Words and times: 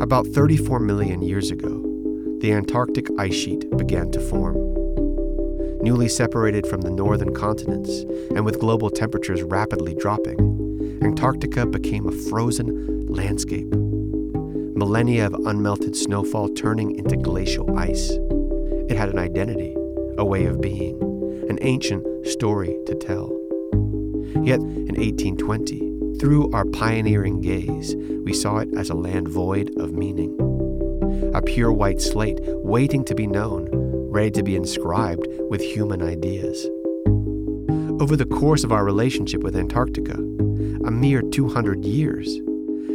About 0.00 0.26
34 0.26 0.80
million 0.80 1.22
years 1.22 1.52
ago, 1.52 1.80
the 2.40 2.52
Antarctic 2.52 3.06
ice 3.16 3.34
sheet 3.34 3.70
began 3.76 4.10
to 4.10 4.20
form. 4.20 4.56
Newly 5.82 6.08
separated 6.08 6.66
from 6.66 6.80
the 6.80 6.90
northern 6.90 7.32
continents, 7.32 8.00
and 8.34 8.44
with 8.44 8.58
global 8.58 8.90
temperatures 8.90 9.42
rapidly 9.42 9.94
dropping, 9.94 11.00
Antarctica 11.02 11.64
became 11.64 12.08
a 12.08 12.28
frozen 12.28 13.06
landscape. 13.06 13.72
Millennia 14.74 15.26
of 15.26 15.34
unmelted 15.46 15.94
snowfall 15.94 16.48
turning 16.48 16.98
into 16.98 17.16
glacial 17.16 17.78
ice. 17.78 18.10
It 18.90 18.96
had 18.96 19.10
an 19.10 19.18
identity, 19.20 19.76
a 20.18 20.24
way 20.24 20.46
of 20.46 20.60
being, 20.60 21.00
an 21.48 21.58
ancient 21.62 22.26
story 22.26 22.76
to 22.86 22.96
tell. 22.96 23.30
Yet 24.42 24.58
in 24.60 24.96
1820, 24.96 25.83
through 26.20 26.52
our 26.52 26.64
pioneering 26.64 27.40
gaze, 27.40 27.94
we 28.24 28.32
saw 28.32 28.58
it 28.58 28.68
as 28.76 28.90
a 28.90 28.94
land 28.94 29.28
void 29.28 29.70
of 29.78 29.92
meaning. 29.92 30.38
A 31.34 31.42
pure 31.42 31.72
white 31.72 32.00
slate 32.00 32.38
waiting 32.42 33.04
to 33.04 33.14
be 33.14 33.26
known, 33.26 33.68
ready 34.10 34.30
to 34.32 34.42
be 34.42 34.56
inscribed 34.56 35.26
with 35.50 35.60
human 35.60 36.02
ideas. 36.02 36.66
Over 38.00 38.16
the 38.16 38.26
course 38.26 38.64
of 38.64 38.72
our 38.72 38.84
relationship 38.84 39.42
with 39.42 39.56
Antarctica, 39.56 40.14
a 40.14 40.90
mere 40.90 41.22
200 41.22 41.84
years, 41.84 42.40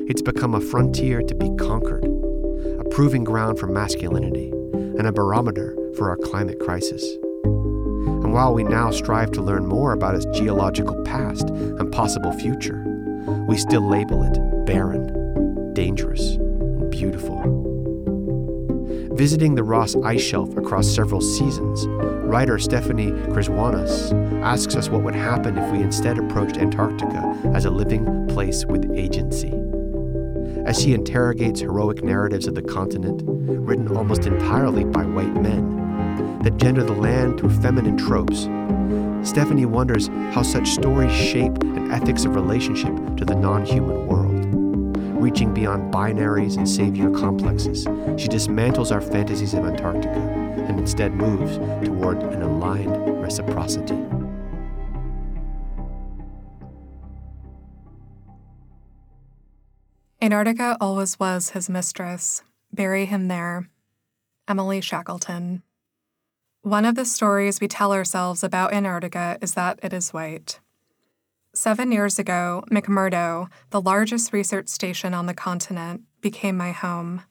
it's 0.07 0.21
become 0.21 0.55
a 0.55 0.61
frontier 0.61 1.21
to 1.21 1.35
be 1.35 1.49
conquered, 1.57 2.05
a 2.79 2.83
proving 2.89 3.23
ground 3.23 3.59
for 3.59 3.67
masculinity, 3.67 4.49
and 4.73 5.07
a 5.07 5.11
barometer 5.11 5.75
for 5.95 6.09
our 6.09 6.17
climate 6.17 6.59
crisis. 6.59 7.03
And 8.29 8.33
while 8.33 8.53
we 8.53 8.63
now 8.63 8.91
strive 8.91 9.31
to 9.31 9.41
learn 9.41 9.65
more 9.65 9.93
about 9.93 10.15
its 10.15 10.25
geological 10.37 11.01
past 11.03 11.49
and 11.49 11.91
possible 11.91 12.31
future, 12.31 12.88
we 13.47 13.57
still 13.57 13.87
label 13.87 14.23
it 14.23 14.65
barren, 14.65 15.73
dangerous, 15.73 16.35
and 16.35 16.89
beautiful. 16.91 17.39
Visiting 19.13 19.55
the 19.55 19.63
Ross 19.63 19.95
Ice 19.97 20.21
Shelf 20.21 20.55
across 20.55 20.87
several 20.87 21.21
seasons, 21.21 21.85
writer 21.87 22.57
Stephanie 22.59 23.11
Krzywonos 23.11 24.13
asks 24.43 24.75
us 24.75 24.89
what 24.89 25.01
would 25.01 25.15
happen 25.15 25.57
if 25.57 25.71
we 25.71 25.81
instead 25.81 26.17
approached 26.17 26.57
Antarctica 26.57 27.35
as 27.53 27.65
a 27.65 27.69
living 27.69 28.27
place 28.27 28.65
with 28.65 28.89
agency. 28.95 29.53
As 30.65 30.81
she 30.81 30.93
interrogates 30.93 31.59
heroic 31.59 32.03
narratives 32.03 32.47
of 32.47 32.55
the 32.55 32.61
continent, 32.61 33.21
written 33.25 33.95
almost 33.95 34.25
entirely 34.25 34.85
by 34.85 35.03
white 35.03 35.33
men, 35.33 36.39
that 36.43 36.57
gender 36.57 36.83
the 36.83 36.93
land 36.93 37.39
through 37.39 37.49
feminine 37.61 37.97
tropes, 37.97 38.45
Stephanie 39.23 39.65
wonders 39.65 40.07
how 40.33 40.41
such 40.41 40.69
stories 40.69 41.11
shape 41.11 41.61
an 41.63 41.91
ethics 41.91 42.25
of 42.25 42.35
relationship 42.35 42.95
to 43.17 43.25
the 43.25 43.35
non 43.35 43.65
human 43.65 44.07
world. 44.07 44.29
Reaching 45.21 45.53
beyond 45.53 45.93
binaries 45.93 46.57
and 46.57 46.67
savior 46.67 47.09
complexes, 47.11 47.83
she 48.17 48.29
dismantles 48.29 48.91
our 48.91 49.01
fantasies 49.01 49.53
of 49.53 49.65
Antarctica 49.65 50.09
and 50.09 50.79
instead 50.79 51.13
moves 51.13 51.57
toward 51.85 52.23
an 52.23 52.41
aligned 52.41 53.21
reciprocity. 53.21 53.97
Antarctica 60.21 60.77
always 60.79 61.19
was 61.19 61.49
his 61.49 61.69
mistress. 61.69 62.43
Bury 62.73 63.05
him 63.05 63.27
there. 63.27 63.69
Emily 64.47 64.79
Shackleton. 64.79 65.63
One 66.63 66.83
of 66.83 66.95
the 66.95 67.05
stories 67.05 67.61
we 67.61 67.69
tell 67.69 67.93
ourselves 67.93 68.43
about 68.43 68.73
Antarctica 68.73 69.37
is 69.41 69.53
that 69.53 69.79
it 69.81 69.93
is 69.93 70.11
white. 70.11 70.59
Seven 71.53 71.89
years 71.89 72.19
ago, 72.19 72.65
McMurdo, 72.69 73.47
the 73.69 73.79
largest 73.79 74.33
research 74.33 74.67
station 74.67 75.13
on 75.13 75.25
the 75.25 75.33
continent, 75.33 76.01
became 76.19 76.57
my 76.57 76.73
home. 76.73 77.21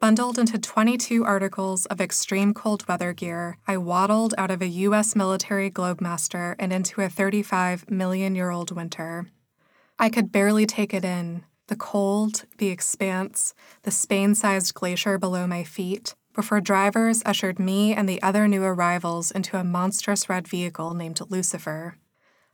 Bundled 0.00 0.36
into 0.36 0.58
22 0.58 1.24
articles 1.24 1.86
of 1.86 2.00
extreme 2.00 2.52
cold 2.52 2.86
weather 2.88 3.12
gear, 3.12 3.56
I 3.68 3.76
waddled 3.76 4.34
out 4.36 4.50
of 4.50 4.60
a 4.60 4.66
U.S. 4.66 5.14
military 5.14 5.70
Globemaster 5.70 6.56
and 6.58 6.72
into 6.72 7.00
a 7.00 7.08
35 7.08 7.88
million 7.88 8.34
year 8.34 8.50
old 8.50 8.72
winter. 8.72 9.26
I 9.96 10.10
could 10.10 10.32
barely 10.32 10.66
take 10.66 10.92
it 10.92 11.04
in 11.04 11.44
the 11.68 11.76
cold, 11.76 12.44
the 12.58 12.68
expanse, 12.68 13.54
the 13.82 13.90
Spain 13.92 14.34
sized 14.34 14.74
glacier 14.74 15.18
below 15.18 15.46
my 15.46 15.62
feet, 15.62 16.16
before 16.36 16.60
drivers 16.60 17.22
ushered 17.24 17.58
me 17.58 17.94
and 17.94 18.06
the 18.06 18.22
other 18.22 18.46
new 18.46 18.62
arrivals 18.62 19.30
into 19.32 19.56
a 19.56 19.64
monstrous 19.64 20.28
red 20.28 20.46
vehicle 20.46 20.92
named 20.92 21.18
Lucifer. 21.30 21.96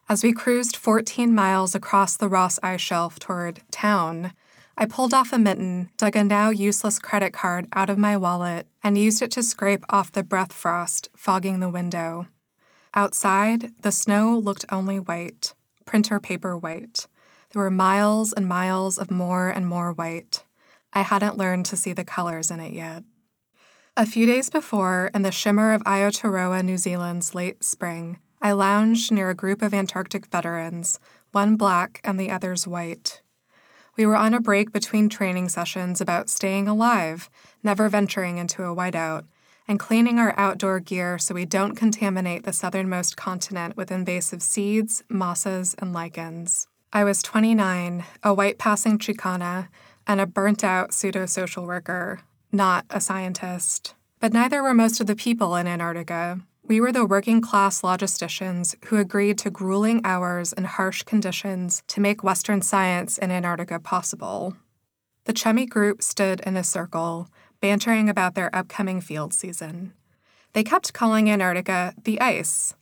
As 0.08 0.22
we 0.22 0.32
cruised 0.32 0.76
14 0.76 1.34
miles 1.34 1.74
across 1.74 2.16
the 2.16 2.28
Ross 2.28 2.60
Ice 2.62 2.80
Shelf 2.80 3.18
toward 3.18 3.60
town, 3.72 4.32
I 4.78 4.86
pulled 4.86 5.12
off 5.12 5.32
a 5.32 5.38
mitten, 5.38 5.90
dug 5.96 6.16
a 6.16 6.22
now 6.22 6.50
useless 6.50 6.98
credit 6.98 7.32
card 7.32 7.66
out 7.72 7.90
of 7.90 7.98
my 7.98 8.16
wallet, 8.16 8.68
and 8.84 8.96
used 8.96 9.20
it 9.20 9.32
to 9.32 9.42
scrape 9.42 9.84
off 9.90 10.12
the 10.12 10.22
breath 10.22 10.52
frost 10.52 11.08
fogging 11.16 11.60
the 11.60 11.68
window. 11.68 12.28
Outside, 12.94 13.72
the 13.82 13.92
snow 13.92 14.38
looked 14.38 14.64
only 14.70 15.00
white, 15.00 15.54
printer 15.86 16.20
paper 16.20 16.56
white. 16.56 17.06
There 17.50 17.62
were 17.62 17.70
miles 17.70 18.32
and 18.32 18.46
miles 18.46 18.96
of 18.96 19.10
more 19.10 19.50
and 19.50 19.66
more 19.66 19.92
white. 19.92 20.44
I 20.92 21.02
hadn't 21.02 21.36
learned 21.36 21.66
to 21.66 21.76
see 21.76 21.92
the 21.92 22.04
colors 22.04 22.50
in 22.50 22.60
it 22.60 22.72
yet. 22.72 23.02
A 23.94 24.06
few 24.06 24.24
days 24.24 24.48
before, 24.48 25.10
in 25.12 25.20
the 25.20 25.30
shimmer 25.30 25.74
of 25.74 25.82
Aotearoa, 25.82 26.64
New 26.64 26.78
Zealand's 26.78 27.34
late 27.34 27.62
spring, 27.62 28.18
I 28.40 28.52
lounged 28.52 29.12
near 29.12 29.28
a 29.28 29.34
group 29.34 29.60
of 29.60 29.74
Antarctic 29.74 30.28
veterans, 30.28 30.98
one 31.32 31.56
black 31.56 32.00
and 32.02 32.18
the 32.18 32.30
others 32.30 32.66
white. 32.66 33.20
We 33.98 34.06
were 34.06 34.16
on 34.16 34.32
a 34.32 34.40
break 34.40 34.72
between 34.72 35.10
training 35.10 35.50
sessions 35.50 36.00
about 36.00 36.30
staying 36.30 36.68
alive, 36.68 37.28
never 37.62 37.90
venturing 37.90 38.38
into 38.38 38.62
a 38.62 38.74
whiteout, 38.74 39.24
and 39.68 39.78
cleaning 39.78 40.18
our 40.18 40.32
outdoor 40.38 40.80
gear 40.80 41.18
so 41.18 41.34
we 41.34 41.44
don't 41.44 41.76
contaminate 41.76 42.44
the 42.44 42.54
southernmost 42.54 43.18
continent 43.18 43.76
with 43.76 43.92
invasive 43.92 44.42
seeds, 44.42 45.04
mosses, 45.10 45.74
and 45.78 45.92
lichens. 45.92 46.66
I 46.94 47.04
was 47.04 47.22
29, 47.22 48.04
a 48.22 48.32
white 48.32 48.56
passing 48.56 48.98
Chicana, 48.98 49.68
and 50.06 50.18
a 50.18 50.26
burnt 50.26 50.64
out 50.64 50.94
pseudo 50.94 51.26
social 51.26 51.66
worker, 51.66 52.20
not 52.52 52.84
a 52.90 53.00
scientist. 53.00 53.94
But 54.20 54.32
neither 54.32 54.62
were 54.62 54.74
most 54.74 55.00
of 55.00 55.06
the 55.06 55.16
people 55.16 55.56
in 55.56 55.66
Antarctica. 55.66 56.40
We 56.64 56.80
were 56.80 56.92
the 56.92 57.04
working 57.04 57.40
class 57.40 57.82
logisticians 57.82 58.76
who 58.84 58.96
agreed 58.96 59.38
to 59.38 59.50
grueling 59.50 60.00
hours 60.04 60.52
and 60.52 60.66
harsh 60.66 61.02
conditions 61.02 61.82
to 61.88 62.00
make 62.00 62.22
Western 62.22 62.62
science 62.62 63.18
in 63.18 63.30
Antarctica 63.30 63.80
possible. 63.80 64.56
The 65.24 65.32
chummy 65.32 65.66
group 65.66 66.02
stood 66.02 66.40
in 66.40 66.56
a 66.56 66.62
circle, 66.62 67.28
bantering 67.60 68.08
about 68.08 68.34
their 68.34 68.54
upcoming 68.54 69.00
field 69.00 69.34
season. 69.34 69.92
They 70.52 70.62
kept 70.62 70.92
calling 70.92 71.30
Antarctica 71.30 71.94
the 72.04 72.20
ice. 72.20 72.74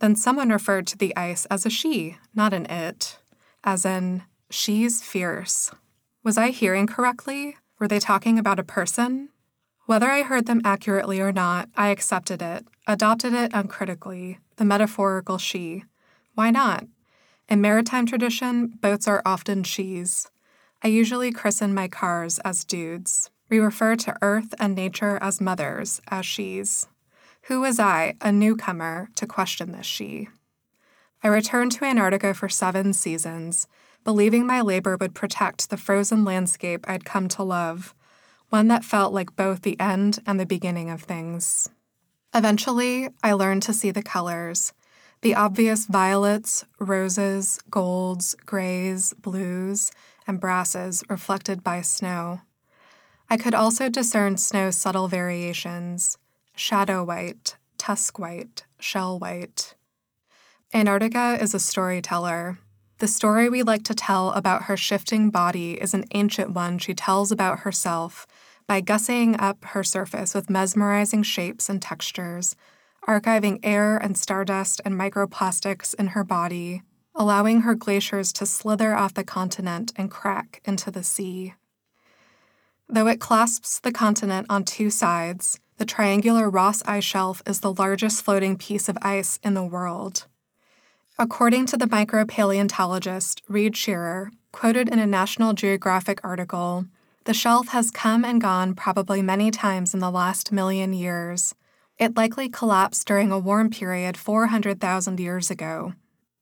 Then 0.00 0.16
someone 0.16 0.50
referred 0.50 0.86
to 0.88 0.98
the 0.98 1.16
ice 1.16 1.46
as 1.46 1.64
a 1.64 1.70
she, 1.70 2.18
not 2.34 2.52
an 2.52 2.66
it, 2.66 3.18
as 3.64 3.86
in, 3.86 4.24
she's 4.50 5.02
fierce. 5.02 5.70
Was 6.22 6.36
I 6.36 6.50
hearing 6.50 6.86
correctly? 6.86 7.56
Were 7.78 7.88
they 7.88 7.98
talking 7.98 8.38
about 8.38 8.58
a 8.58 8.64
person? 8.64 9.28
Whether 9.84 10.10
I 10.10 10.22
heard 10.22 10.46
them 10.46 10.62
accurately 10.64 11.20
or 11.20 11.30
not, 11.30 11.68
I 11.76 11.88
accepted 11.88 12.40
it, 12.40 12.66
adopted 12.86 13.34
it 13.34 13.52
uncritically, 13.52 14.38
the 14.56 14.64
metaphorical 14.64 15.36
she. 15.36 15.84
Why 16.34 16.50
not? 16.50 16.84
In 17.48 17.60
maritime 17.60 18.06
tradition, 18.06 18.68
boats 18.80 19.06
are 19.06 19.22
often 19.26 19.62
she's. 19.62 20.28
I 20.82 20.88
usually 20.88 21.30
christen 21.30 21.74
my 21.74 21.86
cars 21.86 22.38
as 22.40 22.64
dudes. 22.64 23.30
We 23.48 23.58
refer 23.58 23.94
to 23.96 24.16
earth 24.22 24.54
and 24.58 24.74
nature 24.74 25.18
as 25.20 25.40
mothers, 25.40 26.00
as 26.08 26.26
she's. 26.26 26.88
Who 27.42 27.60
was 27.60 27.78
I, 27.78 28.14
a 28.20 28.32
newcomer, 28.32 29.08
to 29.16 29.26
question 29.26 29.72
this 29.72 29.86
she? 29.86 30.28
I 31.22 31.28
returned 31.28 31.72
to 31.72 31.84
Antarctica 31.84 32.34
for 32.34 32.48
seven 32.48 32.92
seasons, 32.92 33.68
believing 34.06 34.46
my 34.46 34.60
labor 34.60 34.96
would 35.00 35.16
protect 35.16 35.68
the 35.68 35.76
frozen 35.76 36.24
landscape 36.24 36.88
I'd 36.88 37.04
come 37.04 37.26
to 37.26 37.42
love, 37.42 37.92
one 38.50 38.68
that 38.68 38.84
felt 38.84 39.12
like 39.12 39.34
both 39.34 39.62
the 39.62 39.78
end 39.80 40.20
and 40.24 40.38
the 40.38 40.46
beginning 40.46 40.90
of 40.90 41.02
things. 41.02 41.68
Eventually, 42.32 43.08
I 43.24 43.32
learned 43.32 43.64
to 43.64 43.72
see 43.72 43.90
the 43.90 44.04
colors 44.04 44.72
the 45.22 45.34
obvious 45.34 45.86
violets, 45.86 46.64
roses, 46.78 47.58
golds, 47.68 48.36
grays, 48.46 49.12
blues, 49.14 49.90
and 50.24 50.38
brasses 50.38 51.02
reflected 51.08 51.64
by 51.64 51.80
snow. 51.80 52.42
I 53.28 53.36
could 53.36 53.54
also 53.54 53.88
discern 53.88 54.36
snow's 54.36 54.76
subtle 54.76 55.08
variations 55.08 56.16
shadow 56.54 57.02
white, 57.02 57.56
tusk 57.76 58.20
white, 58.20 58.66
shell 58.78 59.18
white. 59.18 59.74
Antarctica 60.72 61.38
is 61.40 61.54
a 61.54 61.58
storyteller. 61.58 62.58
The 62.98 63.08
story 63.08 63.50
we 63.50 63.62
like 63.62 63.82
to 63.84 63.94
tell 63.94 64.30
about 64.32 64.62
her 64.62 64.76
shifting 64.76 65.28
body 65.28 65.74
is 65.74 65.92
an 65.92 66.06
ancient 66.12 66.52
one 66.52 66.78
she 66.78 66.94
tells 66.94 67.30
about 67.30 67.60
herself 67.60 68.26
by 68.66 68.80
gussying 68.80 69.36
up 69.38 69.62
her 69.66 69.84
surface 69.84 70.34
with 70.34 70.48
mesmerizing 70.48 71.22
shapes 71.22 71.68
and 71.68 71.82
textures, 71.82 72.56
archiving 73.06 73.60
air 73.62 73.98
and 73.98 74.16
stardust 74.16 74.80
and 74.82 74.94
microplastics 74.94 75.94
in 75.96 76.08
her 76.08 76.24
body, 76.24 76.80
allowing 77.14 77.60
her 77.60 77.74
glaciers 77.74 78.32
to 78.32 78.46
slither 78.46 78.94
off 78.94 79.12
the 79.12 79.24
continent 79.24 79.92
and 79.96 80.10
crack 80.10 80.62
into 80.64 80.90
the 80.90 81.04
sea. 81.04 81.52
Though 82.88 83.08
it 83.08 83.20
clasps 83.20 83.78
the 83.78 83.92
continent 83.92 84.46
on 84.48 84.64
two 84.64 84.88
sides, 84.88 85.60
the 85.76 85.84
triangular 85.84 86.48
Ross 86.48 86.82
Ice 86.86 87.04
Shelf 87.04 87.42
is 87.46 87.60
the 87.60 87.74
largest 87.74 88.24
floating 88.24 88.56
piece 88.56 88.88
of 88.88 88.96
ice 89.02 89.38
in 89.42 89.52
the 89.52 89.64
world. 89.64 90.26
According 91.18 91.64
to 91.66 91.78
the 91.78 91.86
micropaleontologist 91.86 93.40
Reed 93.48 93.74
Scherer, 93.74 94.30
quoted 94.52 94.90
in 94.90 94.98
a 94.98 95.06
National 95.06 95.54
Geographic 95.54 96.20
article, 96.22 96.84
the 97.24 97.32
shelf 97.32 97.68
has 97.68 97.90
come 97.90 98.22
and 98.22 98.38
gone 98.38 98.74
probably 98.74 99.22
many 99.22 99.50
times 99.50 99.94
in 99.94 100.00
the 100.00 100.10
last 100.10 100.52
million 100.52 100.92
years. 100.92 101.54
It 101.98 102.18
likely 102.18 102.50
collapsed 102.50 103.08
during 103.08 103.32
a 103.32 103.38
warm 103.38 103.70
period 103.70 104.18
400,000 104.18 105.18
years 105.18 105.50
ago. 105.50 105.94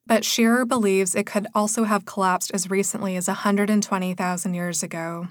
But 0.08 0.24
Shearer 0.24 0.64
believes 0.64 1.14
it 1.14 1.24
could 1.24 1.46
also 1.54 1.84
have 1.84 2.04
collapsed 2.04 2.50
as 2.52 2.68
recently 2.68 3.14
as 3.14 3.28
120,000 3.28 4.54
years 4.54 4.82
ago. 4.82 5.28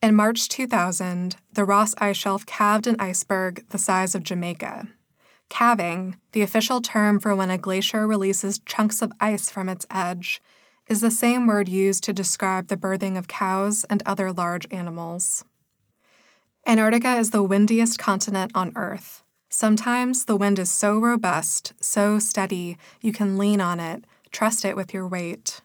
In 0.00 0.14
March 0.14 0.48
2000, 0.48 1.34
the 1.52 1.64
Ross 1.64 1.96
Ice 1.98 2.16
Shelf 2.16 2.46
calved 2.46 2.86
an 2.86 2.94
iceberg 3.00 3.68
the 3.70 3.78
size 3.78 4.14
of 4.14 4.22
Jamaica. 4.22 4.86
Calving, 5.52 6.16
the 6.32 6.40
official 6.40 6.80
term 6.80 7.20
for 7.20 7.36
when 7.36 7.50
a 7.50 7.58
glacier 7.58 8.06
releases 8.06 8.60
chunks 8.60 9.02
of 9.02 9.12
ice 9.20 9.50
from 9.50 9.68
its 9.68 9.86
edge, 9.90 10.40
is 10.88 11.02
the 11.02 11.10
same 11.10 11.46
word 11.46 11.68
used 11.68 12.02
to 12.04 12.14
describe 12.14 12.68
the 12.68 12.76
birthing 12.76 13.18
of 13.18 13.28
cows 13.28 13.84
and 13.90 14.02
other 14.06 14.32
large 14.32 14.66
animals. 14.70 15.44
Antarctica 16.66 17.16
is 17.16 17.32
the 17.32 17.42
windiest 17.42 17.98
continent 17.98 18.50
on 18.54 18.72
Earth. 18.76 19.24
Sometimes 19.50 20.24
the 20.24 20.36
wind 20.36 20.58
is 20.58 20.70
so 20.70 20.98
robust, 20.98 21.74
so 21.80 22.18
steady, 22.18 22.78
you 23.02 23.12
can 23.12 23.36
lean 23.36 23.60
on 23.60 23.78
it, 23.78 24.06
trust 24.30 24.64
it 24.64 24.74
with 24.74 24.94
your 24.94 25.06
weight. 25.06 25.60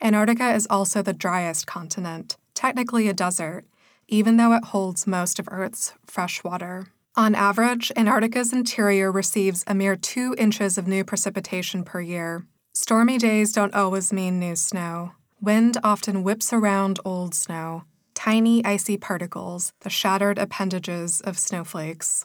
Antarctica 0.00 0.52
is 0.52 0.66
also 0.68 1.00
the 1.00 1.12
driest 1.12 1.64
continent 1.64 2.36
technically 2.54 3.08
a 3.08 3.14
desert, 3.14 3.66
even 4.08 4.36
though 4.36 4.52
it 4.52 4.64
holds 4.66 5.06
most 5.06 5.38
of 5.38 5.48
Earth's 5.50 5.94
fresh 6.06 6.42
water. 6.42 6.88
On 7.14 7.34
average, 7.34 7.92
Antarctica's 7.94 8.54
interior 8.54 9.12
receives 9.12 9.64
a 9.66 9.74
mere 9.74 9.96
two 9.96 10.34
inches 10.38 10.78
of 10.78 10.88
new 10.88 11.04
precipitation 11.04 11.84
per 11.84 12.00
year. 12.00 12.46
Stormy 12.72 13.18
days 13.18 13.52
don't 13.52 13.74
always 13.74 14.14
mean 14.14 14.40
new 14.40 14.56
snow. 14.56 15.12
Wind 15.38 15.76
often 15.84 16.22
whips 16.22 16.54
around 16.54 17.00
old 17.04 17.34
snow, 17.34 17.84
tiny 18.14 18.64
icy 18.64 18.96
particles, 18.96 19.74
the 19.80 19.90
shattered 19.90 20.38
appendages 20.38 21.20
of 21.20 21.38
snowflakes. 21.38 22.24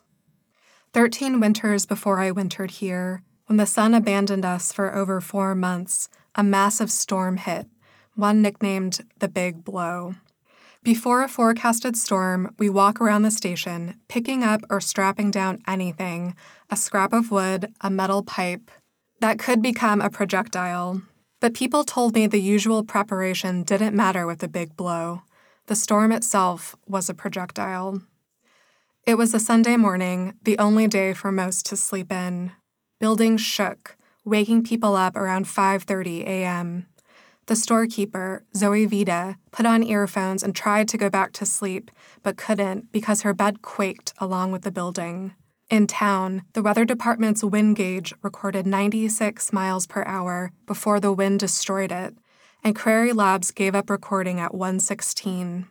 Thirteen 0.94 1.42
winters 1.42 1.86
before 1.86 2.22
I 2.22 2.31
wintered 2.31 2.72
here, 2.72 3.24
when 3.48 3.57
the 3.57 3.66
sun 3.66 3.94
abandoned 3.94 4.45
us 4.45 4.72
for 4.72 4.95
over 4.95 5.19
four 5.19 5.54
months, 5.54 6.07
a 6.34 6.44
massive 6.44 6.92
storm 6.92 7.36
hit, 7.36 7.68
one 8.16 8.42
nicknamed 8.42 9.01
the 9.19 9.28
Big 9.28 9.66
Blow. 9.66 10.16
Before 10.88 11.22
a 11.22 11.28
forecasted 11.28 11.98
storm, 11.98 12.56
we 12.57 12.69
walk 12.69 13.01
around 13.01 13.24
the 13.24 13.30
station, 13.30 14.00
picking 14.07 14.42
up 14.42 14.62
or 14.69 14.80
strapping 14.80 15.31
down 15.31 15.62
anything 15.68 16.34
a 16.69 16.78
scrap 16.78 17.12
of 17.12 17.30
wood, 17.30 17.74
a 17.81 17.89
metal 17.89 18.24
pipe 18.24 18.72
that 19.19 19.38
could 19.38 19.62
become 19.62 20.00
a 20.00 20.10
projectile. 20.10 21.01
But 21.42 21.54
people 21.54 21.84
told 21.84 22.16
me 22.16 22.25
the 22.25 22.39
usual 22.39 22.86
preparation 22.86 23.63
didn't 23.63 23.98
matter 23.98 24.25
with 24.25 24.39
the 24.39 24.48
big 24.48 24.78
blow. 24.78 25.24
The 25.66 25.75
storm 25.75 26.13
itself 26.13 26.74
was 26.88 27.10
a 27.10 27.13
projectile. 27.13 28.01
It 29.06 29.16
was 29.16 29.34
a 29.34 29.42
Sunday 29.42 29.75
morning, 29.75 30.36
the 30.44 30.57
only 30.57 30.88
day 30.88 31.13
for 31.13 31.34
most 31.34 31.66
to 31.66 31.75
sleep 31.75 32.13
in. 32.13 32.54
Buildings 33.01 33.42
shook, 33.42 33.98
waking 34.24 34.63
people 34.63 34.95
up 34.95 35.18
around 35.18 35.48
5:30 35.48 36.22
a.m. 36.22 36.86
The 37.48 37.56
storekeeper, 37.56 38.44
Zoe 38.54 38.86
Vida, 38.86 39.38
put 39.52 39.66
on 39.66 39.82
earphones 39.82 40.44
and 40.44 40.54
tried 40.54 40.90
to 40.90 40.98
go 40.98 41.10
back 41.10 41.32
to 41.34 41.46
sleep, 41.46 41.90
but 42.22 42.36
couldn't 42.36 42.92
because 42.92 43.22
her 43.22 43.34
bed 43.34 43.62
quaked 43.62 44.14
along 44.18 44.52
with 44.52 44.64
the 44.64 44.72
building. 44.72 45.34
In 45.70 45.88
town, 45.88 46.44
the 46.52 46.62
weather 46.62 46.84
department's 46.84 47.46
wind 47.46 47.78
gauge 47.78 48.14
recorded 48.22 48.68
96 48.68 49.54
miles 49.54 49.88
per 49.88 50.04
hour 50.04 50.52
before 50.66 51.00
the 51.00 51.14
wind 51.14 51.40
destroyed 51.40 51.92
it, 51.92 52.18
and 52.66 52.76
Crary 52.76 53.14
Labs 53.14 53.52
gave 53.52 53.76
up 53.76 53.90
recording 53.90 54.42
at 54.42 54.54
116. 54.54 55.68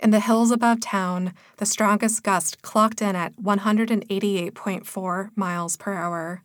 In 0.00 0.10
the 0.10 0.20
hills 0.20 0.50
above 0.50 0.80
town, 0.80 1.34
the 1.58 1.66
strongest 1.66 2.22
gust 2.22 2.62
clocked 2.62 3.02
in 3.02 3.14
at 3.14 3.36
188.4 3.36 5.28
miles 5.36 5.76
per 5.76 5.92
hour. 5.92 6.42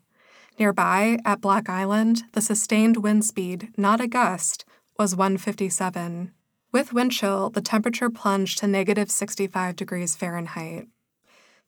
Nearby, 0.60 1.18
at 1.26 1.42
Black 1.42 1.70
Island, 1.70 2.24
the 2.34 2.42
sustained 2.42 2.98
wind 2.98 3.26
speed, 3.26 3.70
not 3.78 4.02
a 4.02 4.08
gust, 4.08 4.66
was 4.98 5.16
157. 5.16 6.32
With 6.72 6.94
wind 6.94 7.12
chill, 7.12 7.50
the 7.50 7.62
temperature 7.62 8.10
plunged 8.10 8.60
to 8.60 8.68
negative 8.68 9.10
65 9.12 9.76
degrees 9.76 10.16
Fahrenheit. 10.16 10.88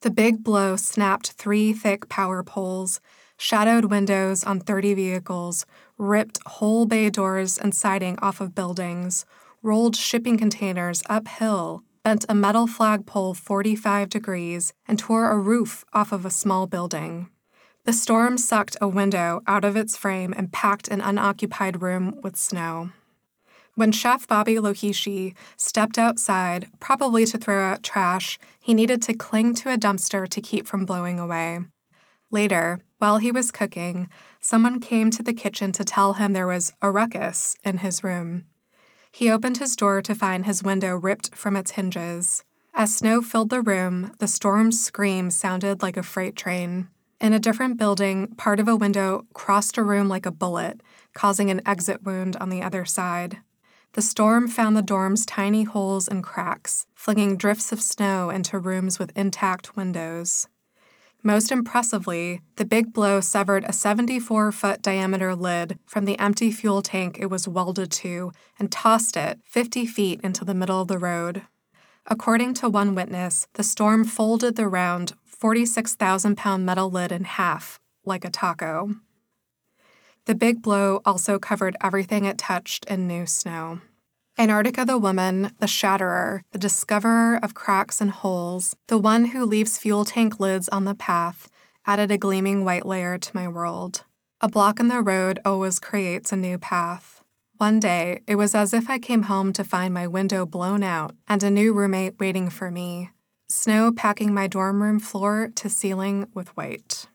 The 0.01 0.11
big 0.11 0.43
blow 0.43 0.75
snapped 0.75 1.31
three 1.31 1.73
thick 1.73 2.09
power 2.09 2.43
poles, 2.43 3.01
shadowed 3.37 3.85
windows 3.85 4.43
on 4.43 4.59
30 4.59 4.93
vehicles, 4.93 5.65
ripped 5.97 6.39
whole 6.45 6.85
bay 6.85 7.09
doors 7.09 7.57
and 7.57 7.73
siding 7.73 8.17
off 8.19 8.39
of 8.39 8.53
buildings, 8.53 9.25
rolled 9.61 9.95
shipping 9.95 10.37
containers 10.37 11.01
uphill, 11.09 11.83
bent 12.03 12.25
a 12.27 12.35
metal 12.35 12.67
flagpole 12.67 13.33
45 13.33 14.09
degrees, 14.09 14.73
and 14.87 14.99
tore 14.99 15.31
a 15.31 15.39
roof 15.39 15.85
off 15.93 16.11
of 16.11 16.25
a 16.25 16.29
small 16.29 16.67
building. 16.67 17.29
The 17.85 17.91
storm 17.93 18.37
sucked 18.37 18.77
a 18.79 18.87
window 18.87 19.41
out 19.45 19.65
of 19.65 19.75
its 19.75 19.97
frame 19.97 20.33
and 20.37 20.53
packed 20.53 20.87
an 20.87 21.01
unoccupied 21.01 21.81
room 21.81 22.17
with 22.23 22.37
snow. 22.37 22.91
When 23.75 23.91
Chef 23.91 24.25
Bobby 24.25 24.55
Lohishi 24.55 25.35
stepped 25.57 25.97
outside, 25.97 26.69
probably 26.79 27.25
to 27.25 27.37
throw 27.37 27.61
out 27.61 27.83
trash, 27.83 28.39
he 28.61 28.73
needed 28.73 29.01
to 29.01 29.13
cling 29.13 29.53
to 29.55 29.73
a 29.73 29.77
dumpster 29.77 30.29
to 30.29 30.41
keep 30.41 30.65
from 30.65 30.85
blowing 30.85 31.19
away. 31.19 31.59
Later, 32.31 32.79
while 32.99 33.17
he 33.17 33.31
was 33.31 33.51
cooking, 33.51 34.07
someone 34.39 34.79
came 34.79 35.11
to 35.11 35.21
the 35.21 35.33
kitchen 35.33 35.73
to 35.73 35.83
tell 35.83 36.13
him 36.13 36.31
there 36.31 36.47
was 36.47 36.71
a 36.81 36.89
ruckus 36.89 37.57
in 37.65 37.79
his 37.79 38.01
room. 38.01 38.45
He 39.11 39.29
opened 39.29 39.57
his 39.57 39.75
door 39.75 40.01
to 40.03 40.15
find 40.15 40.45
his 40.45 40.63
window 40.63 40.95
ripped 40.95 41.35
from 41.35 41.57
its 41.57 41.71
hinges. 41.71 42.45
As 42.73 42.95
snow 42.95 43.21
filled 43.21 43.49
the 43.49 43.61
room, 43.61 44.13
the 44.19 44.27
storm's 44.27 44.83
scream 44.83 45.29
sounded 45.29 45.81
like 45.81 45.97
a 45.97 46.03
freight 46.03 46.37
train. 46.37 46.87
In 47.23 47.31
a 47.31 47.39
different 47.39 47.77
building, 47.77 48.35
part 48.35 48.59
of 48.59 48.67
a 48.67 48.75
window 48.75 49.25
crossed 49.33 49.77
a 49.77 49.83
room 49.83 50.09
like 50.09 50.25
a 50.25 50.31
bullet, 50.31 50.81
causing 51.13 51.49
an 51.49 51.61
exit 51.65 52.03
wound 52.03 52.35
on 52.35 52.49
the 52.49 52.61
other 52.61 52.83
side. 52.83 53.37
The 53.93 54.01
storm 54.01 54.49
found 54.49 54.75
the 54.75 54.81
dorm's 54.81 55.25
tiny 55.25 55.63
holes 55.63 56.09
and 56.09 56.21
cracks, 56.21 56.85
flinging 56.93 57.37
drifts 57.37 57.71
of 57.71 57.81
snow 57.81 58.29
into 58.29 58.59
rooms 58.59 58.99
with 58.99 59.17
intact 59.17 59.77
windows. 59.77 60.49
Most 61.23 61.49
impressively, 61.49 62.41
the 62.57 62.65
big 62.65 62.91
blow 62.91 63.21
severed 63.21 63.63
a 63.63 63.71
74 63.71 64.51
foot 64.51 64.81
diameter 64.81 65.33
lid 65.33 65.79
from 65.85 66.03
the 66.03 66.19
empty 66.19 66.51
fuel 66.51 66.81
tank 66.81 67.19
it 67.21 67.27
was 67.27 67.47
welded 67.47 67.89
to 67.91 68.33
and 68.59 68.69
tossed 68.69 69.15
it 69.15 69.39
50 69.45 69.85
feet 69.85 70.19
into 70.25 70.43
the 70.43 70.53
middle 70.53 70.81
of 70.81 70.89
the 70.89 70.99
road. 70.99 71.43
According 72.05 72.55
to 72.55 72.69
one 72.69 72.95
witness, 72.95 73.47
the 73.53 73.63
storm 73.63 74.03
folded 74.03 74.57
the 74.57 74.67
round 74.67 75.13
46,000 75.43 76.37
pound 76.37 76.65
metal 76.65 76.89
lid 76.89 77.11
in 77.11 77.25
half, 77.25 77.81
like 78.05 78.23
a 78.23 78.29
taco. 78.29 78.95
The 80.23 80.35
big 80.35 80.61
blow 80.61 81.01
also 81.03 81.37
covered 81.37 81.75
everything 81.83 82.23
it 82.23 82.37
touched 82.37 82.85
in 82.85 83.09
new 83.09 83.25
snow. 83.25 83.81
Antarctica 84.37 84.85
the 84.85 84.97
woman, 84.97 85.51
the 85.59 85.67
shatterer, 85.67 86.43
the 86.53 86.57
discoverer 86.57 87.41
of 87.43 87.55
cracks 87.55 87.99
and 87.99 88.11
holes, 88.11 88.77
the 88.87 88.97
one 88.97 89.25
who 89.25 89.43
leaves 89.43 89.77
fuel 89.77 90.05
tank 90.05 90.39
lids 90.39 90.69
on 90.69 90.85
the 90.85 90.95
path, 90.95 91.49
added 91.85 92.09
a 92.09 92.17
gleaming 92.17 92.63
white 92.63 92.85
layer 92.85 93.17
to 93.17 93.35
my 93.35 93.45
world. 93.45 94.05
A 94.39 94.47
block 94.47 94.79
in 94.79 94.87
the 94.87 95.01
road 95.01 95.41
always 95.43 95.77
creates 95.77 96.31
a 96.31 96.37
new 96.37 96.57
path. 96.57 97.21
One 97.57 97.81
day, 97.81 98.21
it 98.27 98.35
was 98.35 98.55
as 98.55 98.73
if 98.73 98.89
I 98.89 98.97
came 98.97 99.23
home 99.23 99.51
to 99.51 99.65
find 99.65 99.93
my 99.93 100.07
window 100.07 100.45
blown 100.45 100.83
out 100.83 101.15
and 101.27 101.43
a 101.43 101.51
new 101.51 101.73
roommate 101.73 102.17
waiting 102.17 102.49
for 102.49 102.71
me, 102.71 103.09
snow 103.53 103.91
packing 103.91 104.33
my 104.33 104.47
dorm 104.47 104.81
room 104.81 104.99
floor 104.99 105.49
to 105.55 105.69
ceiling 105.69 106.27
with 106.33 106.49
white. 106.57 107.07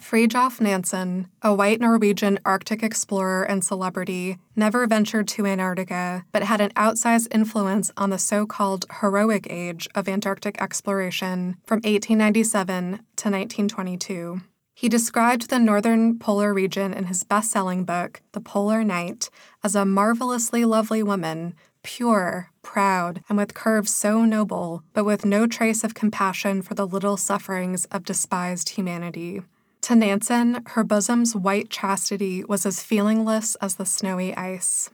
Fridtjof 0.00 0.60
Nansen, 0.60 1.28
a 1.40 1.54
white 1.54 1.80
Norwegian 1.80 2.38
Arctic 2.44 2.82
explorer 2.82 3.42
and 3.42 3.64
celebrity, 3.64 4.38
never 4.54 4.86
ventured 4.86 5.28
to 5.28 5.46
Antarctica, 5.46 6.24
but 6.30 6.42
had 6.42 6.60
an 6.60 6.70
outsized 6.70 7.34
influence 7.34 7.90
on 7.96 8.10
the 8.10 8.18
so 8.18 8.44
called 8.44 8.86
heroic 9.00 9.46
age 9.48 9.88
of 9.94 10.08
Antarctic 10.08 10.60
exploration 10.60 11.56
from 11.64 11.76
1897 11.76 12.82
to 12.82 12.98
1922. 13.30 14.40
He 14.74 14.88
described 14.88 15.48
the 15.48 15.60
northern 15.60 16.18
polar 16.18 16.52
region 16.52 16.92
in 16.92 17.04
his 17.04 17.22
best 17.22 17.50
selling 17.50 17.84
book, 17.84 18.20
The 18.32 18.40
Polar 18.40 18.82
Night, 18.82 19.30
as 19.62 19.76
a 19.76 19.86
marvelously 19.86 20.64
lovely 20.64 21.02
woman, 21.02 21.54
pure, 21.84 22.50
proud, 22.62 23.22
and 23.28 23.38
with 23.38 23.54
curves 23.54 23.94
so 23.94 24.24
noble, 24.24 24.82
but 24.92 25.04
with 25.04 25.24
no 25.24 25.46
trace 25.46 25.84
of 25.84 25.94
compassion 25.94 26.62
for 26.62 26.74
the 26.74 26.86
little 26.86 27.16
sufferings 27.16 27.84
of 27.92 28.04
despised 28.04 28.70
humanity. 28.70 29.42
To 29.82 29.94
Nansen, 29.94 30.64
her 30.68 30.82
bosom's 30.82 31.36
white 31.36 31.70
chastity 31.70 32.42
was 32.42 32.66
as 32.66 32.80
feelingless 32.80 33.54
as 33.60 33.76
the 33.76 33.86
snowy 33.86 34.34
ice. 34.34 34.90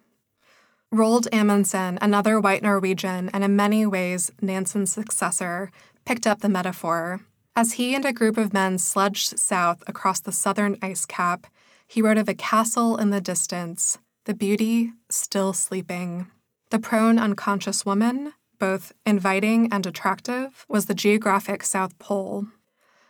Roald 0.93 1.29
Amundsen, 1.33 1.97
another 2.03 2.41
white 2.41 2.65
Norwegian 2.65 3.31
and 3.33 3.45
in 3.45 3.55
many 3.55 3.87
ways 3.87 4.33
Nansen's 4.43 4.93
successor, 4.93 5.71
picked 6.05 6.27
up 6.27 6.41
the 6.41 6.49
metaphor. 6.49 7.21
As 7.55 7.75
he 7.75 7.95
and 7.95 8.05
a 8.05 8.13
group 8.13 8.37
of 8.37 8.53
men 8.53 8.79
sledged 8.79 9.39
south 9.39 9.85
across 9.87 10.19
the 10.19 10.33
southern 10.33 10.77
ice 10.83 11.07
cap, 11.07 11.47
he 11.87 12.03
wrote 12.03 12.19
of 12.19 12.29
a 12.29 12.35
castle 12.35 12.97
in 12.97 13.11
the 13.11 13.21
distance, 13.21 13.99
the 14.25 14.35
beauty 14.35 14.93
still 15.09 15.53
sleeping. 15.53 16.27
The 16.71 16.79
prone, 16.79 17.19
unconscious 17.19 17.85
woman, 17.85 18.33
both 18.61 18.93
inviting 19.05 19.73
and 19.73 19.85
attractive, 19.87 20.65
was 20.69 20.87
the 20.87 20.95
geographic 20.95 21.65
South 21.65 21.99
Pole. 21.99 22.47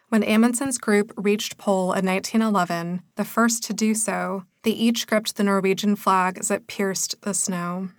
When 0.09 0.23
Amundsen's 0.23 0.79
group 0.79 1.13
reached 1.17 1.59
Pole 1.59 1.93
in 1.93 2.07
1911, 2.07 3.03
the 3.17 3.25
first 3.25 3.63
to 3.65 3.75
do 3.75 3.95
so, 3.95 4.45
they 4.63 4.71
each 4.71 5.07
gripped 5.07 5.37
the 5.37 5.45
Norwegian 5.45 5.95
flag 5.95 6.39
as 6.39 6.51
it 6.51 6.67
pierced 6.69 7.21
the 7.21 7.35
snow. 7.35 7.91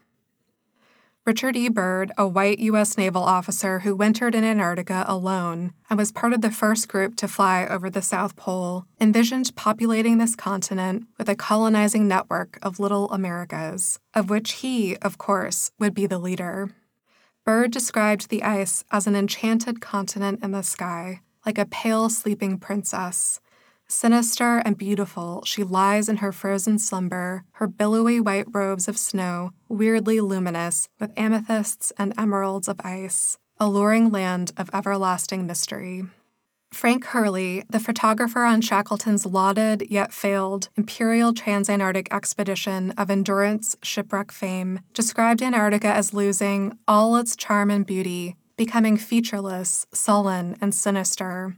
Richard 1.23 1.55
E. 1.55 1.69
Byrd, 1.69 2.11
a 2.17 2.27
white 2.27 2.57
U.S. 2.57 2.97
naval 2.97 3.21
officer 3.21 3.79
who 3.79 3.95
wintered 3.95 4.33
in 4.33 4.43
Antarctica 4.43 5.05
alone 5.07 5.71
and 5.87 5.99
was 5.99 6.11
part 6.11 6.33
of 6.33 6.41
the 6.41 6.49
first 6.49 6.87
group 6.87 7.15
to 7.17 7.27
fly 7.27 7.67
over 7.69 7.91
the 7.91 8.01
South 8.01 8.35
Pole, 8.35 8.85
envisioned 8.99 9.55
populating 9.55 10.17
this 10.17 10.35
continent 10.35 11.05
with 11.19 11.29
a 11.29 11.35
colonizing 11.35 12.07
network 12.07 12.57
of 12.63 12.79
little 12.79 13.07
Americas, 13.11 13.99
of 14.15 14.31
which 14.31 14.53
he, 14.53 14.97
of 14.97 15.19
course, 15.19 15.69
would 15.77 15.93
be 15.93 16.07
the 16.07 16.17
leader. 16.17 16.71
Byrd 17.45 17.69
described 17.69 18.29
the 18.29 18.41
ice 18.41 18.83
as 18.91 19.05
an 19.05 19.15
enchanted 19.15 19.79
continent 19.79 20.43
in 20.43 20.49
the 20.49 20.63
sky, 20.63 21.21
like 21.45 21.59
a 21.59 21.67
pale 21.67 22.09
sleeping 22.09 22.57
princess. 22.57 23.39
Sinister 23.91 24.59
and 24.59 24.77
beautiful, 24.77 25.43
she 25.43 25.65
lies 25.65 26.07
in 26.07 26.17
her 26.17 26.31
frozen 26.31 26.79
slumber, 26.79 27.43
her 27.55 27.67
billowy 27.67 28.21
white 28.21 28.45
robes 28.49 28.87
of 28.87 28.97
snow, 28.97 29.51
weirdly 29.67 30.21
luminous 30.21 30.87
with 30.97 31.11
amethysts 31.17 31.91
and 31.97 32.13
emeralds 32.17 32.69
of 32.69 32.79
ice, 32.85 33.37
alluring 33.59 34.09
land 34.09 34.53
of 34.55 34.69
everlasting 34.73 35.45
mystery. 35.45 36.05
Frank 36.71 37.03
Hurley, 37.07 37.65
the 37.69 37.81
photographer 37.81 38.43
on 38.43 38.61
Shackleton's 38.61 39.25
lauded 39.25 39.85
yet 39.89 40.13
failed 40.13 40.69
Imperial 40.77 41.33
Transantarctic 41.33 42.07
expedition 42.11 42.91
of 42.91 43.11
endurance 43.11 43.75
shipwreck 43.83 44.31
fame, 44.31 44.79
described 44.93 45.43
Antarctica 45.43 45.89
as 45.93 46.13
losing 46.13 46.77
all 46.87 47.17
its 47.17 47.35
charm 47.35 47.69
and 47.69 47.85
beauty 47.85 48.37
becoming 48.55 48.95
featureless, 48.95 49.85
sullen, 49.91 50.55
and 50.61 50.73
sinister. 50.73 51.57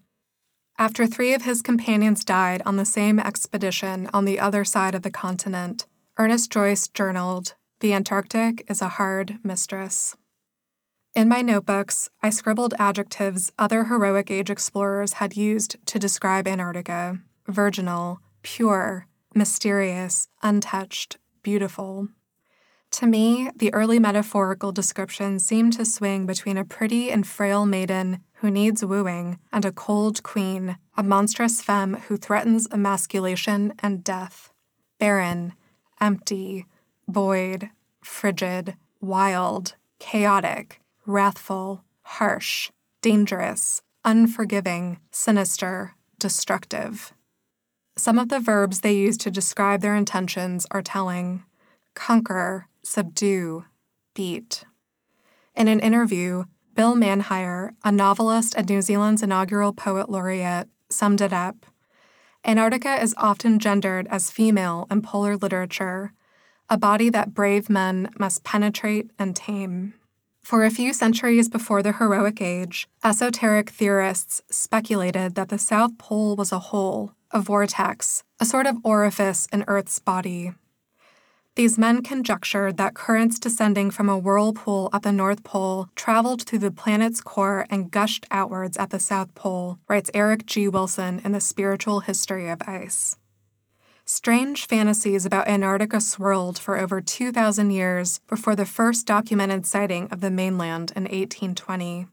After 0.78 1.06
three 1.06 1.34
of 1.34 1.44
his 1.44 1.62
companions 1.62 2.26
died 2.26 2.64
on 2.66 2.78
the 2.78 2.86
same 2.86 3.20
expedition 3.20 4.10
on 4.12 4.26
the 4.26 4.40
other 4.40 4.66
side 4.66 4.96
of 4.96 5.04
the 5.04 5.12
continent, 5.12 5.86
Ernest 6.18 6.52
Joyce 6.52 6.88
journaled 6.88 7.54
The 7.80 7.94
Antarctic 7.94 8.66
is 8.68 8.82
a 8.82 8.90
hard 8.90 9.38
mistress. 9.44 10.16
In 11.16 11.30
my 11.30 11.44
notebooks, 11.44 12.10
I 12.24 12.32
scribbled 12.32 12.74
adjectives 12.80 13.52
other 13.60 13.84
heroic 13.84 14.32
age 14.32 14.50
explorers 14.50 15.14
had 15.14 15.38
used 15.38 15.78
to 15.86 16.00
describe 16.00 16.48
Antarctica 16.48 17.20
virginal, 17.48 18.20
pure, 18.42 19.08
mysterious, 19.36 20.28
untouched, 20.42 21.18
beautiful. 21.44 22.08
To 22.92 23.06
me, 23.06 23.52
the 23.56 23.74
early 23.74 24.00
metaphorical 24.00 24.72
description 24.72 25.40
seemed 25.40 25.74
to 25.74 25.86
swing 25.86 26.26
between 26.26 26.58
a 26.58 26.66
pretty 26.66 27.12
and 27.12 27.28
frail 27.28 27.66
maiden 27.66 28.24
who 28.44 28.52
needs 28.52 28.84
wooing 28.84 29.40
and 29.54 29.64
a 29.64 29.72
cold 29.72 30.22
queen, 30.22 30.78
a 30.98 31.02
monstrous 31.02 31.62
femme 31.62 31.94
who 31.94 32.18
threatens 32.18 32.68
emasculation 32.74 33.74
and 33.80 34.04
death. 34.04 34.52
Barren, 35.00 35.54
empty, 36.02 36.66
void, 37.08 37.70
frigid, 38.02 38.76
wild, 39.00 39.76
chaotic, 39.98 40.82
wrathful, 41.06 41.86
harsh, 42.02 42.70
dangerous, 43.02 43.82
unforgiving, 44.04 45.00
sinister, 45.10 45.96
destructive. 46.20 47.14
Some 47.96 48.20
of 48.20 48.28
the 48.28 48.42
verbs 48.42 48.82
they 48.82 48.94
use 48.94 49.16
to 49.20 49.32
describe 49.32 49.80
their 49.80 49.96
intentions 49.96 50.68
are 50.70 50.82
telling 50.82 51.46
conquer, 51.94 52.68
subdue, 52.84 53.64
beat. 54.14 54.66
In 55.56 55.70
an 55.70 55.80
interview, 55.80 56.44
Bill 56.76 56.96
Manhire, 56.96 57.76
a 57.84 57.92
novelist 57.92 58.56
and 58.58 58.68
New 58.68 58.82
Zealand's 58.82 59.22
inaugural 59.22 59.74
poet 59.74 60.10
laureate, 60.10 60.70
summed 60.90 61.22
it 61.22 61.32
up. 61.32 61.68
Antarctica 62.44 63.02
is 63.02 63.14
often 63.18 63.60
gendered 63.60 64.08
as 64.10 64.32
female 64.32 64.88
in 64.90 65.04
polar 65.04 65.38
literature, 65.38 66.14
a 66.70 66.78
body 66.78 67.10
that 67.10 67.34
brave 67.34 67.70
men 67.70 68.10
must 68.18 68.44
penetrate 68.44 69.12
and 69.20 69.36
tame. 69.36 69.94
For 70.42 70.66
a 70.66 70.72
few 70.72 70.94
centuries 70.94 71.48
before 71.48 71.84
the 71.84 71.94
heroic 71.94 72.42
age, 72.42 72.88
esoteric 73.04 73.70
theorists 73.70 74.42
speculated 74.50 75.36
that 75.36 75.50
the 75.50 75.60
South 75.60 75.98
Pole 75.98 76.36
was 76.36 76.52
a 76.52 76.60
hole, 76.60 77.14
a 77.32 77.40
vortex, 77.40 78.24
a 78.40 78.46
sort 78.46 78.66
of 78.66 78.78
orifice 78.84 79.48
in 79.54 79.64
Earth's 79.68 80.00
body. 80.00 80.54
These 81.56 81.78
men 81.78 82.02
conjectured 82.02 82.78
that 82.78 82.96
currents 82.96 83.38
descending 83.38 83.92
from 83.92 84.10
a 84.10 84.18
whirlpool 84.18 84.90
at 84.92 85.04
the 85.04 85.12
North 85.12 85.44
Pole 85.44 85.88
traveled 85.96 86.42
through 86.42 86.60
the 86.60 86.72
planet's 86.72 87.22
core 87.22 87.68
and 87.70 87.92
gushed 87.92 88.26
outwards 88.32 88.76
at 88.76 88.90
the 88.90 89.00
South 89.00 89.36
Pole, 89.36 89.78
writes 89.88 90.10
Eric 90.16 90.48
G. 90.48 90.68
Wilson 90.68 91.22
in 91.24 91.32
The 91.32 91.40
Spiritual 91.40 92.00
History 92.00 92.50
of 92.50 92.64
Ice. 92.66 93.18
Strange 94.04 94.66
fantasies 94.66 95.28
about 95.28 95.48
Antarctica 95.48 96.02
swirled 96.02 96.58
for 96.58 96.80
over 96.80 97.02
2,000 97.02 97.70
years 97.70 98.20
before 98.28 98.56
the 98.56 98.66
first 98.66 99.06
documented 99.06 99.68
sighting 99.68 100.08
of 100.10 100.22
the 100.22 100.32
mainland 100.32 100.92
in 100.96 101.04
1820. 101.04 102.08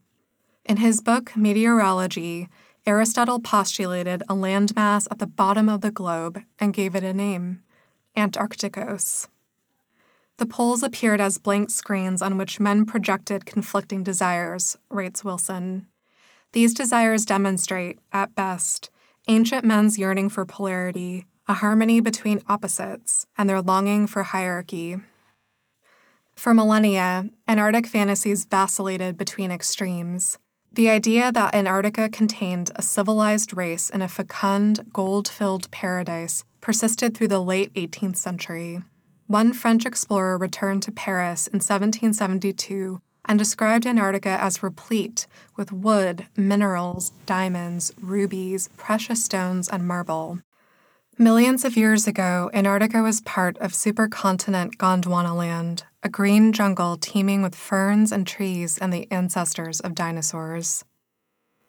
In 0.65 0.77
his 0.77 1.01
book 1.01 1.35
Meteorology, 1.35 2.47
Aristotle 2.85 3.39
postulated 3.39 4.21
a 4.29 4.35
landmass 4.35 5.07
at 5.09 5.17
the 5.17 5.25
bottom 5.25 5.67
of 5.67 5.81
the 5.81 5.91
globe 5.91 6.43
and 6.59 6.75
gave 6.75 6.95
it 6.95 7.03
a 7.03 7.11
name 7.11 7.63
Antarcticos. 8.15 9.27
The 10.37 10.45
poles 10.45 10.83
appeared 10.83 11.21
as 11.21 11.37
blank 11.37 11.69
screens 11.69 12.21
on 12.21 12.37
which 12.37 12.59
men 12.59 12.85
projected 12.85 13.45
conflicting 13.45 14.03
desires, 14.03 14.77
writes 14.89 15.23
Wilson. 15.23 15.87
These 16.53 16.73
desires 16.73 17.25
demonstrate, 17.25 17.99
at 18.11 18.35
best, 18.35 18.89
ancient 19.27 19.63
men's 19.63 19.97
yearning 19.97 20.29
for 20.29 20.45
polarity, 20.45 21.25
a 21.47 21.53
harmony 21.53 21.99
between 21.99 22.41
opposites, 22.47 23.25
and 23.37 23.49
their 23.49 23.61
longing 23.61 24.07
for 24.07 24.23
hierarchy. 24.23 24.97
For 26.35 26.53
millennia, 26.53 27.29
Antarctic 27.47 27.87
fantasies 27.87 28.45
vacillated 28.45 29.17
between 29.17 29.51
extremes. 29.51 30.37
The 30.73 30.89
idea 30.89 31.31
that 31.31 31.53
Antarctica 31.53 32.09
contained 32.09 32.71
a 32.75 32.81
civilized 32.81 33.55
race 33.55 33.89
in 33.89 34.01
a 34.01 34.07
fecund, 34.07 34.91
gold 34.93 35.27
filled 35.27 35.69
paradise 35.71 36.43
persisted 36.61 37.15
through 37.15 37.27
the 37.27 37.43
late 37.43 37.73
18th 37.73 38.15
century. 38.15 38.81
One 39.31 39.53
French 39.53 39.85
explorer 39.85 40.37
returned 40.37 40.83
to 40.83 40.91
Paris 40.91 41.47
in 41.47 41.59
1772 41.59 42.99
and 43.23 43.39
described 43.39 43.87
Antarctica 43.87 44.37
as 44.41 44.61
replete 44.61 45.25
with 45.55 45.71
wood, 45.71 46.27
minerals, 46.35 47.13
diamonds, 47.25 47.93
rubies, 48.01 48.67
precious 48.75 49.23
stones, 49.23 49.69
and 49.69 49.87
marble. 49.87 50.39
Millions 51.17 51.63
of 51.63 51.77
years 51.77 52.07
ago, 52.07 52.51
Antarctica 52.53 53.01
was 53.01 53.21
part 53.21 53.57
of 53.59 53.71
supercontinent 53.71 54.75
Gondwanaland, 54.75 55.83
a 56.03 56.09
green 56.09 56.51
jungle 56.51 56.97
teeming 56.97 57.41
with 57.41 57.55
ferns 57.55 58.11
and 58.11 58.27
trees 58.27 58.77
and 58.79 58.91
the 58.91 59.09
ancestors 59.09 59.79
of 59.79 59.95
dinosaurs. 59.95 60.83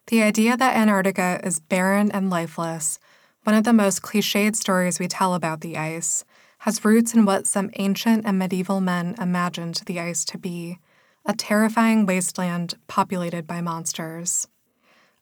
The 0.09 0.25
idea 0.25 0.57
that 0.57 0.77
Antarctica 0.77 1.41
is 1.45 1.61
barren 1.61 2.11
and 2.11 2.29
lifeless 2.29 2.99
one 3.45 3.57
of 3.57 3.65
the 3.65 3.73
most 3.73 4.03
cliched 4.03 4.55
stories 4.55 5.01
we 5.01 5.09
tell 5.09 5.35
about 5.35 5.63
the 5.63 5.77
ice, 5.77 6.25
has 6.63 6.85
roots 6.85 7.13
in 7.13 7.25
what 7.25 7.45
some 7.45 7.69
ancient 7.75 8.25
and 8.25 8.39
medieval 8.39 8.81
men 8.81 9.17
imagined 9.21 9.83
the 9.87 9.99
ice 9.99 10.25
to 10.25 10.39
be 10.39 10.79
a 11.25 11.35
terrifying 11.35 12.07
wasteland 12.07 12.75
populated 12.87 13.49
by 13.49 13.61
monsters. 13.61 14.47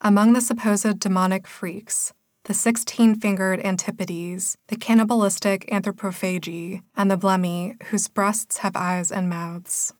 Among 0.01 0.33
the 0.33 0.41
supposed 0.41 0.99
demonic 0.99 1.47
freaks, 1.47 2.13
the 2.43 2.53
16 2.53 3.15
fingered 3.15 3.59
Antipodes, 3.61 4.55
the 4.67 4.75
cannibalistic 4.75 5.65
anthropophagi, 5.71 6.83
and 6.95 7.09
the 7.09 7.17
Blemmie, 7.17 7.75
whose 7.85 8.07
breasts 8.07 8.57
have 8.57 8.75
eyes 8.75 9.11
and 9.11 9.27
mouths. 9.27 9.95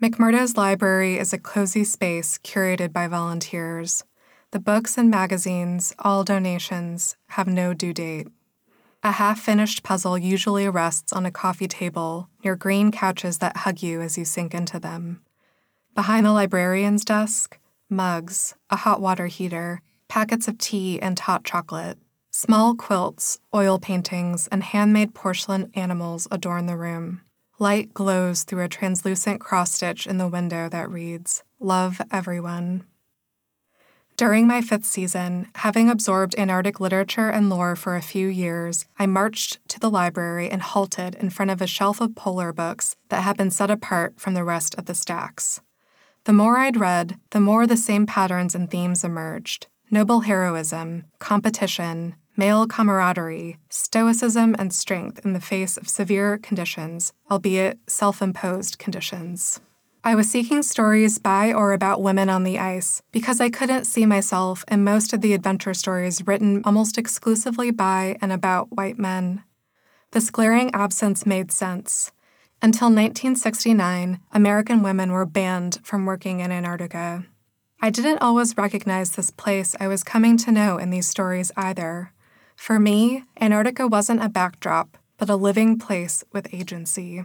McMurdo's 0.00 0.56
library 0.56 1.18
is 1.18 1.32
a 1.32 1.38
cozy 1.38 1.82
space 1.82 2.38
curated 2.38 2.92
by 2.92 3.08
volunteers. 3.08 4.04
The 4.52 4.60
books 4.60 4.96
and 4.96 5.10
magazines, 5.10 5.92
all 5.98 6.22
donations, 6.22 7.16
have 7.30 7.48
no 7.48 7.74
due 7.74 7.92
date. 7.92 8.28
A 9.02 9.12
half 9.12 9.40
finished 9.40 9.82
puzzle 9.82 10.18
usually 10.18 10.68
rests 10.68 11.10
on 11.10 11.24
a 11.24 11.30
coffee 11.30 11.68
table 11.68 12.28
near 12.44 12.54
green 12.54 12.92
couches 12.92 13.38
that 13.38 13.58
hug 13.58 13.82
you 13.82 14.02
as 14.02 14.18
you 14.18 14.26
sink 14.26 14.52
into 14.52 14.78
them. 14.78 15.22
Behind 15.94 16.26
the 16.26 16.32
librarian's 16.32 17.02
desk, 17.04 17.58
mugs, 17.88 18.54
a 18.68 18.76
hot 18.76 19.00
water 19.00 19.26
heater, 19.26 19.80
packets 20.08 20.48
of 20.48 20.58
tea 20.58 21.00
and 21.00 21.18
hot 21.18 21.44
chocolate. 21.44 21.98
Small 22.30 22.74
quilts, 22.74 23.38
oil 23.54 23.78
paintings, 23.78 24.48
and 24.48 24.62
handmade 24.62 25.14
porcelain 25.14 25.70
animals 25.74 26.28
adorn 26.30 26.66
the 26.66 26.76
room. 26.76 27.22
Light 27.58 27.94
glows 27.94 28.44
through 28.44 28.64
a 28.64 28.68
translucent 28.68 29.40
cross 29.40 29.72
stitch 29.72 30.06
in 30.06 30.18
the 30.18 30.28
window 30.28 30.68
that 30.68 30.90
reads, 30.90 31.42
Love 31.58 32.02
Everyone. 32.10 32.84
During 34.20 34.46
my 34.46 34.60
fifth 34.60 34.84
season, 34.84 35.48
having 35.54 35.88
absorbed 35.88 36.34
Antarctic 36.36 36.78
literature 36.78 37.30
and 37.30 37.48
lore 37.48 37.74
for 37.74 37.96
a 37.96 38.02
few 38.02 38.26
years, 38.28 38.84
I 38.98 39.06
marched 39.06 39.66
to 39.68 39.80
the 39.80 39.88
library 39.88 40.50
and 40.50 40.60
halted 40.60 41.14
in 41.14 41.30
front 41.30 41.50
of 41.50 41.62
a 41.62 41.66
shelf 41.66 42.02
of 42.02 42.14
polar 42.14 42.52
books 42.52 42.96
that 43.08 43.22
had 43.22 43.38
been 43.38 43.50
set 43.50 43.70
apart 43.70 44.20
from 44.20 44.34
the 44.34 44.44
rest 44.44 44.74
of 44.74 44.84
the 44.84 44.94
stacks. 44.94 45.62
The 46.24 46.34
more 46.34 46.58
I'd 46.58 46.76
read, 46.76 47.18
the 47.30 47.40
more 47.40 47.66
the 47.66 47.78
same 47.78 48.04
patterns 48.04 48.54
and 48.54 48.70
themes 48.70 49.04
emerged 49.04 49.68
noble 49.90 50.20
heroism, 50.20 51.04
competition, 51.18 52.14
male 52.36 52.66
camaraderie, 52.66 53.56
stoicism, 53.70 54.54
and 54.58 54.70
strength 54.70 55.24
in 55.24 55.32
the 55.32 55.40
face 55.40 55.78
of 55.78 55.88
severe 55.88 56.36
conditions, 56.36 57.14
albeit 57.30 57.78
self 57.86 58.20
imposed 58.20 58.78
conditions. 58.78 59.62
I 60.02 60.14
was 60.14 60.30
seeking 60.30 60.62
stories 60.62 61.18
by 61.18 61.52
or 61.52 61.72
about 61.72 62.00
women 62.00 62.30
on 62.30 62.42
the 62.42 62.58
ice 62.58 63.02
because 63.12 63.38
I 63.38 63.50
couldn't 63.50 63.84
see 63.84 64.06
myself 64.06 64.64
in 64.66 64.82
most 64.82 65.12
of 65.12 65.20
the 65.20 65.34
adventure 65.34 65.74
stories 65.74 66.26
written 66.26 66.62
almost 66.64 66.96
exclusively 66.96 67.70
by 67.70 68.16
and 68.22 68.32
about 68.32 68.72
white 68.72 68.98
men. 68.98 69.44
This 70.12 70.30
glaring 70.30 70.70
absence 70.74 71.26
made 71.26 71.52
sense. 71.52 72.12
Until 72.62 72.86
1969, 72.86 74.20
American 74.32 74.82
women 74.82 75.12
were 75.12 75.26
banned 75.26 75.80
from 75.82 76.06
working 76.06 76.40
in 76.40 76.50
Antarctica. 76.50 77.26
I 77.82 77.90
didn't 77.90 78.22
always 78.22 78.56
recognize 78.56 79.12
this 79.12 79.30
place 79.30 79.76
I 79.78 79.86
was 79.86 80.02
coming 80.02 80.38
to 80.38 80.52
know 80.52 80.78
in 80.78 80.88
these 80.88 81.08
stories 81.08 81.52
either. 81.58 82.12
For 82.56 82.78
me, 82.78 83.24
Antarctica 83.38 83.86
wasn't 83.86 84.24
a 84.24 84.30
backdrop, 84.30 84.96
but 85.18 85.28
a 85.28 85.36
living 85.36 85.78
place 85.78 86.24
with 86.32 86.54
agency. 86.54 87.24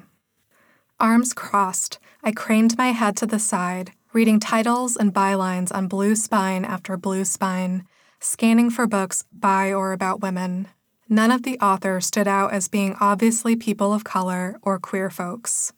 Arms 0.99 1.33
crossed, 1.33 1.99
I 2.23 2.31
craned 2.31 2.77
my 2.77 2.93
head 2.93 3.17
to 3.17 3.25
the 3.25 3.37
side, 3.37 3.91
reading 4.13 4.39
titles 4.39 4.95
and 4.95 5.13
bylines 5.13 5.75
on 5.75 5.89
blue 5.89 6.15
spine 6.15 6.63
after 6.63 6.95
blue 6.95 7.25
spine, 7.25 7.83
scanning 8.21 8.69
for 8.69 8.87
books 8.87 9.25
by 9.33 9.73
or 9.73 9.91
about 9.91 10.21
women. 10.21 10.69
None 11.09 11.31
of 11.31 11.43
the 11.43 11.59
authors 11.59 12.05
stood 12.05 12.29
out 12.29 12.53
as 12.53 12.69
being 12.69 12.95
obviously 13.01 13.57
people 13.57 13.93
of 13.93 14.05
color 14.05 14.57
or 14.61 14.79
queer 14.79 15.09
folks. 15.09 15.73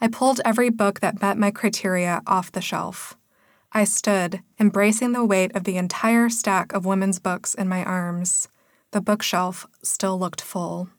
I 0.00 0.06
pulled 0.06 0.40
every 0.44 0.70
book 0.70 1.00
that 1.00 1.20
met 1.20 1.36
my 1.36 1.50
criteria 1.50 2.22
off 2.24 2.52
the 2.52 2.60
shelf. 2.60 3.16
I 3.72 3.82
stood, 3.82 4.40
embracing 4.60 5.12
the 5.12 5.24
weight 5.24 5.50
of 5.56 5.64
the 5.64 5.78
entire 5.78 6.28
stack 6.28 6.72
of 6.72 6.86
women's 6.86 7.18
books 7.18 7.54
in 7.54 7.68
my 7.68 7.84
arms. 7.84 8.46
The 8.92 9.00
bookshelf 9.00 9.66
still 9.82 10.16
looked 10.16 10.40
full. 10.40 10.90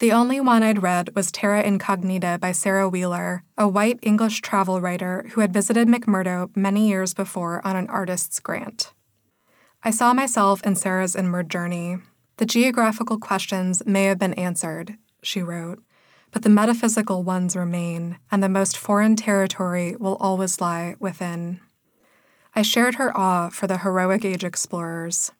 The 0.00 0.12
only 0.12 0.40
one 0.40 0.62
I'd 0.62 0.82
read 0.82 1.14
was 1.14 1.30
Terra 1.30 1.62
Incognita 1.62 2.38
by 2.40 2.52
Sara 2.52 2.88
Wheeler, 2.88 3.44
a 3.58 3.68
white 3.68 3.98
English 4.00 4.40
travel 4.40 4.80
writer 4.80 5.26
who 5.32 5.42
had 5.42 5.52
visited 5.52 5.88
McMurdo 5.88 6.56
many 6.56 6.88
years 6.88 7.12
before 7.12 7.60
on 7.66 7.76
an 7.76 7.86
artist's 7.88 8.40
grant. 8.40 8.94
I 9.84 9.90
saw 9.90 10.14
myself 10.14 10.64
in 10.64 10.74
Sara's 10.74 11.14
inward 11.14 11.50
journey. 11.50 11.98
The 12.38 12.46
geographical 12.46 13.18
questions 13.18 13.82
may 13.84 14.04
have 14.04 14.18
been 14.18 14.32
answered, 14.34 14.96
she 15.22 15.42
wrote, 15.42 15.82
but 16.30 16.44
the 16.44 16.48
metaphysical 16.48 17.22
ones 17.22 17.54
remain, 17.54 18.16
and 18.32 18.42
the 18.42 18.48
most 18.48 18.78
foreign 18.78 19.16
territory 19.16 19.96
will 20.00 20.16
always 20.16 20.62
lie 20.62 20.96
within. 20.98 21.60
I 22.56 22.62
shared 22.62 22.94
her 22.94 23.14
awe 23.14 23.50
for 23.50 23.66
the 23.66 23.78
heroic 23.78 24.24
age 24.24 24.44
explorers. 24.44 25.32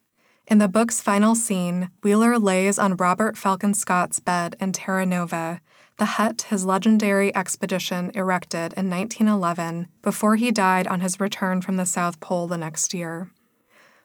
In 0.51 0.59
the 0.59 0.67
book's 0.67 1.01
final 1.01 1.37
scene, 1.37 1.91
Wheeler 2.03 2.37
lays 2.37 2.77
on 2.77 2.97
Robert 2.97 3.37
Falcon 3.37 3.73
Scott's 3.73 4.19
bed 4.19 4.57
in 4.59 4.73
Terra 4.73 5.07
Nova, 5.07 5.61
the 5.97 6.17
hut 6.17 6.47
his 6.49 6.65
legendary 6.65 7.33
expedition 7.37 8.11
erected 8.17 8.73
in 8.73 8.91
1911 8.91 9.87
before 10.03 10.35
he 10.35 10.51
died 10.51 10.89
on 10.89 11.03
his 11.03 11.21
return 11.21 11.63
from 11.63 11.77
the 11.77 11.87
South 11.87 12.19
Pole 12.19 12.49
the 12.49 12.59
next 12.59 12.93
year. 12.93 13.31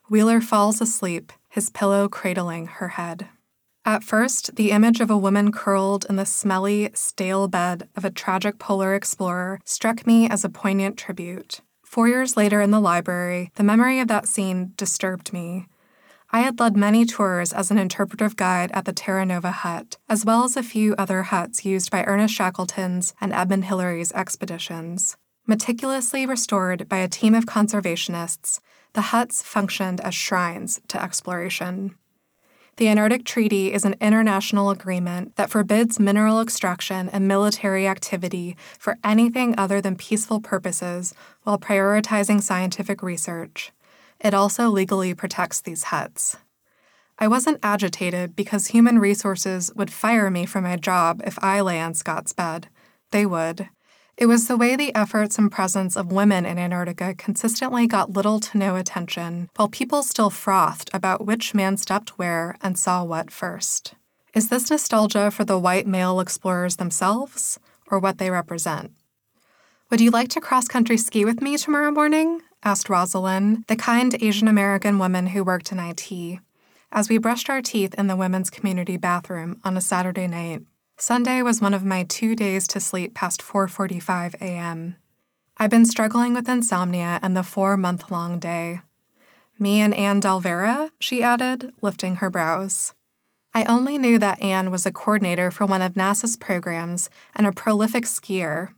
Wheeler 0.08 0.40
falls 0.40 0.82
asleep, 0.82 1.34
his 1.50 1.72
pillow 1.72 2.08
cradling 2.08 2.68
her 2.68 2.90
head. 2.90 3.28
At 3.84 4.04
first, 4.04 4.56
the 4.56 4.70
image 4.70 5.02
of 5.02 5.10
a 5.10 5.18
woman 5.18 5.52
curled 5.52 6.06
in 6.08 6.16
the 6.16 6.28
smelly, 6.28 6.92
stale 6.94 7.48
bed 7.48 7.90
of 7.96 8.06
a 8.06 8.12
tragic 8.12 8.60
polar 8.60 8.94
explorer 8.94 9.60
struck 9.66 10.06
me 10.06 10.30
as 10.30 10.46
a 10.46 10.50
poignant 10.50 10.96
tribute. 10.96 11.62
Four 11.84 12.08
years 12.08 12.38
later 12.38 12.62
in 12.62 12.70
the 12.70 12.80
library, 12.80 13.50
the 13.56 13.64
memory 13.64 14.00
of 14.00 14.10
that 14.10 14.28
scene 14.28 14.74
disturbed 14.78 15.34
me. 15.34 15.66
I 16.32 16.42
had 16.42 16.60
led 16.60 16.76
many 16.76 17.06
tours 17.06 17.54
as 17.54 17.72
an 17.72 17.78
interpretive 17.78 18.36
guide 18.36 18.72
at 18.74 18.86
the 18.86 18.94
Terra 18.94 19.26
Nova 19.26 19.52
hut, 19.52 19.98
as 20.10 20.26
well 20.26 20.44
as 20.44 20.58
a 20.58 20.64
few 20.64 20.96
other 20.98 21.24
huts 21.24 21.64
used 21.64 21.92
by 21.92 22.04
Ernest 22.04 22.34
Shackleton's 22.34 23.14
and 23.22 23.32
Edmund 23.32 23.66
Hillary's 23.66 24.12
expeditions. 24.12 25.18
Meticulously 25.48 26.26
restored 26.26 26.90
by 26.90 26.98
a 26.98 27.08
team 27.08 27.36
of 27.36 27.46
conservationists, 27.46 28.60
the 28.94 29.02
huts 29.02 29.44
functioned 29.44 30.02
as 30.02 30.16
shrines 30.16 30.82
to 30.88 31.02
exploration. 31.02 31.96
The 32.78 32.90
Antarctic 32.90 33.24
Treaty 33.24 33.72
is 33.72 33.86
an 33.86 33.96
international 34.02 34.70
agreement 34.70 35.38
that 35.38 35.50
forbids 35.50 36.00
mineral 36.00 36.42
extraction 36.42 37.08
and 37.08 37.28
military 37.28 37.88
activity 37.88 38.58
for 38.78 38.98
anything 39.02 39.56
other 39.58 39.80
than 39.80 39.96
peaceful 39.96 40.42
purposes 40.42 41.14
while 41.44 41.58
prioritizing 41.58 42.42
scientific 42.42 43.02
research. 43.02 43.72
It 44.26 44.34
also 44.34 44.70
legally 44.70 45.14
protects 45.14 45.62
these 45.62 45.84
huts. 45.94 46.36
I 47.20 47.28
wasn't 47.28 47.60
agitated 47.62 48.36
because 48.36 48.66
human 48.66 48.98
resources 48.98 49.72
would 49.76 49.94
fire 49.94 50.32
me 50.32 50.48
from 50.48 50.64
my 50.64 50.78
job 50.78 51.22
if 51.24 51.38
I 51.44 51.62
lay 51.62 51.80
on 51.80 51.94
Scott's 51.94 52.34
bed. 52.34 52.68
They 53.12 53.28
would. 53.28 53.70
It 54.18 54.26
was 54.26 54.48
the 54.48 54.58
way 54.58 54.76
the 54.76 54.96
efforts 54.96 55.38
and 55.38 55.52
presence 55.52 55.96
of 55.96 56.12
women 56.12 56.44
in 56.44 56.58
Antarctica 56.58 57.14
consistently 57.14 57.86
got 57.86 58.14
little 58.14 58.40
to 58.40 58.58
no 58.58 58.76
attention, 58.76 59.48
while 59.58 59.68
people 59.68 60.02
still 60.02 60.32
frothed 60.32 60.90
about 60.92 61.28
which 61.28 61.54
man 61.54 61.78
stepped 61.78 62.18
where 62.18 62.58
and 62.62 62.80
saw 62.80 63.04
what 63.04 63.30
first. 63.30 63.94
Is 64.34 64.50
this 64.50 64.72
nostalgia 64.72 65.30
for 65.30 65.46
the 65.46 65.60
white 65.60 65.86
male 65.86 66.20
explorers 66.20 66.78
themselves, 66.78 67.60
or 67.92 68.00
what 68.00 68.18
they 68.18 68.32
represent? 68.32 68.92
Would 69.92 70.02
you 70.02 70.10
like 70.10 70.30
to 70.30 70.42
cross 70.42 70.68
country 70.68 70.98
ski 70.98 71.26
with 71.26 71.44
me 71.44 71.58
tomorrow 71.58 71.92
morning? 71.92 72.42
Asked 72.66 72.90
Rosalind, 72.90 73.64
the 73.68 73.76
kind 73.76 74.16
Asian 74.20 74.48
American 74.48 74.98
woman 74.98 75.28
who 75.28 75.44
worked 75.44 75.72
in 75.72 75.80
IT, 75.80 76.40
as 76.92 77.10
we 77.10 77.20
brushed 77.20 77.48
our 77.48 77.62
teeth 77.62 77.94
in 77.94 78.08
the 78.08 78.16
women's 78.16 78.50
community 78.50 78.98
bathroom 78.98 79.62
on 79.64 79.78
a 79.78 79.82
Saturday 79.82 80.26
night. 80.26 80.64
Sunday 80.98 81.44
was 81.44 81.62
one 81.62 81.76
of 81.76 81.86
my 81.86 82.04
two 82.04 82.36
days 82.36 82.68
to 82.70 82.80
sleep 82.80 83.14
past 83.14 83.44
4:45 83.44 84.34
a.m. 84.42 84.96
I've 85.58 85.70
been 85.70 85.86
struggling 85.86 86.34
with 86.34 86.50
insomnia 86.50 87.20
and 87.22 87.38
the 87.38 87.42
4-month-long 87.42 88.40
day. 88.40 88.82
Me 89.60 89.80
and 89.80 89.94
Anne 89.94 90.20
Dal 90.20 90.40
Vera, 90.40 90.90
she 91.00 91.22
added, 91.22 91.72
lifting 91.84 92.16
her 92.16 92.32
brows. 92.32 92.96
I 93.54 93.64
only 93.66 94.00
knew 94.00 94.18
that 94.18 94.42
Anne 94.42 94.72
was 94.72 94.88
a 94.88 94.92
coordinator 94.92 95.52
for 95.52 95.68
one 95.68 95.84
of 95.84 95.94
NASA's 95.94 96.36
programs 96.36 97.12
and 97.36 97.46
a 97.46 97.52
prolific 97.52 98.06
skier. 98.06 98.70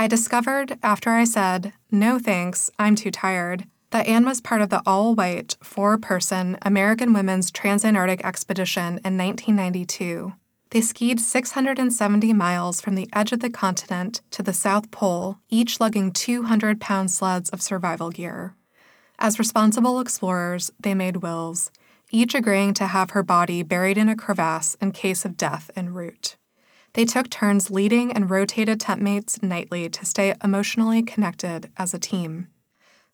I 0.00 0.06
discovered 0.06 0.78
after 0.82 1.10
I 1.10 1.24
said, 1.24 1.74
"No 1.90 2.18
thanks, 2.18 2.70
I'm 2.78 2.94
too 2.94 3.10
tired." 3.10 3.66
That 3.90 4.06
Anne 4.06 4.24
was 4.24 4.40
part 4.40 4.62
of 4.62 4.70
the 4.70 4.80
all 4.86 5.14
white, 5.14 5.58
four 5.62 5.98
person 5.98 6.56
American 6.62 7.12
Women's 7.12 7.52
Transantarctic 7.52 8.22
Expedition 8.22 8.98
in 9.04 9.18
1992. 9.18 10.32
They 10.70 10.80
skied 10.80 11.20
670 11.20 12.32
miles 12.32 12.80
from 12.80 12.94
the 12.94 13.10
edge 13.12 13.32
of 13.32 13.40
the 13.40 13.50
continent 13.50 14.22
to 14.30 14.42
the 14.42 14.54
South 14.54 14.90
Pole, 14.90 15.36
each 15.50 15.80
lugging 15.80 16.12
200 16.12 16.80
pound 16.80 17.10
sleds 17.10 17.50
of 17.50 17.60
survival 17.60 18.08
gear. 18.08 18.54
As 19.18 19.38
responsible 19.38 20.00
explorers, 20.00 20.70
they 20.80 20.94
made 20.94 21.18
wills, 21.18 21.70
each 22.10 22.34
agreeing 22.34 22.72
to 22.72 22.86
have 22.86 23.10
her 23.10 23.22
body 23.22 23.62
buried 23.62 23.98
in 23.98 24.08
a 24.08 24.16
crevasse 24.16 24.76
in 24.80 24.92
case 24.92 25.26
of 25.26 25.36
death 25.36 25.70
en 25.76 25.92
route. 25.92 26.36
They 26.94 27.04
took 27.04 27.30
turns 27.30 27.70
leading 27.70 28.12
and 28.12 28.30
rotated 28.30 28.80
tent 28.80 29.00
mates 29.00 29.42
nightly 29.42 29.88
to 29.90 30.04
stay 30.04 30.34
emotionally 30.42 31.02
connected 31.02 31.70
as 31.76 31.94
a 31.94 31.98
team. 31.98 32.48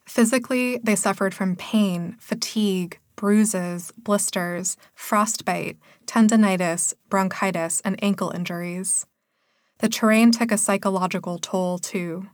Physically, 0.07 0.79
they 0.83 0.97
suffered 0.97 1.35
from 1.35 1.57
pain, 1.57 2.17
fatigue, 2.19 2.99
bruises, 3.17 3.93
blisters, 3.99 4.77
frostbite, 4.95 5.79
tendonitis, 6.07 6.95
bronchitis, 7.09 7.81
and 7.85 8.03
ankle 8.03 8.31
injuries. 8.31 9.07
The 9.79 9.89
terrain 9.89 10.31
took 10.31 10.53
a 10.53 10.59
psychological 10.59 11.39
toll, 11.39 11.79
too. 11.79 12.29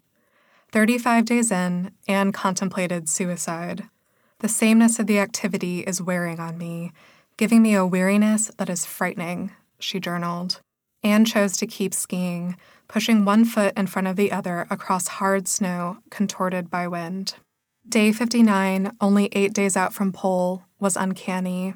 35 0.71 1.25
days 1.25 1.51
in, 1.51 1.93
Anne 2.07 2.33
contemplated 2.33 3.09
suicide. 3.09 3.89
The 4.41 4.49
sameness 4.49 4.99
of 4.99 5.07
the 5.07 5.19
activity 5.19 5.81
is 5.81 6.03
wearing 6.03 6.41
on 6.41 6.59
me, 6.59 6.93
giving 7.37 7.63
me 7.63 7.75
a 7.75 7.87
weariness 7.87 8.51
that 8.59 8.69
is 8.69 8.87
frightening, 8.87 9.53
she 9.79 10.01
journaled. 10.01 10.61
Anne 11.05 11.25
chose 11.25 11.57
to 11.57 11.67
keep 11.67 11.93
skiing, 11.93 12.57
pushing 12.87 13.25
one 13.25 13.45
foot 13.45 13.73
in 13.77 13.87
front 13.87 14.07
of 14.07 14.17
the 14.17 14.31
other 14.31 14.67
across 14.71 15.09
hard 15.09 15.49
snow 15.49 15.99
contorted 16.11 16.71
by 16.71 16.87
wind. 16.87 17.35
Day 17.89 18.13
59, 18.13 18.97
only 19.01 19.29
eight 19.33 19.53
days 19.53 19.77
out 19.77 19.93
from 19.93 20.13
pole, 20.13 20.63
was 20.79 20.97
uncanny. 20.97 21.75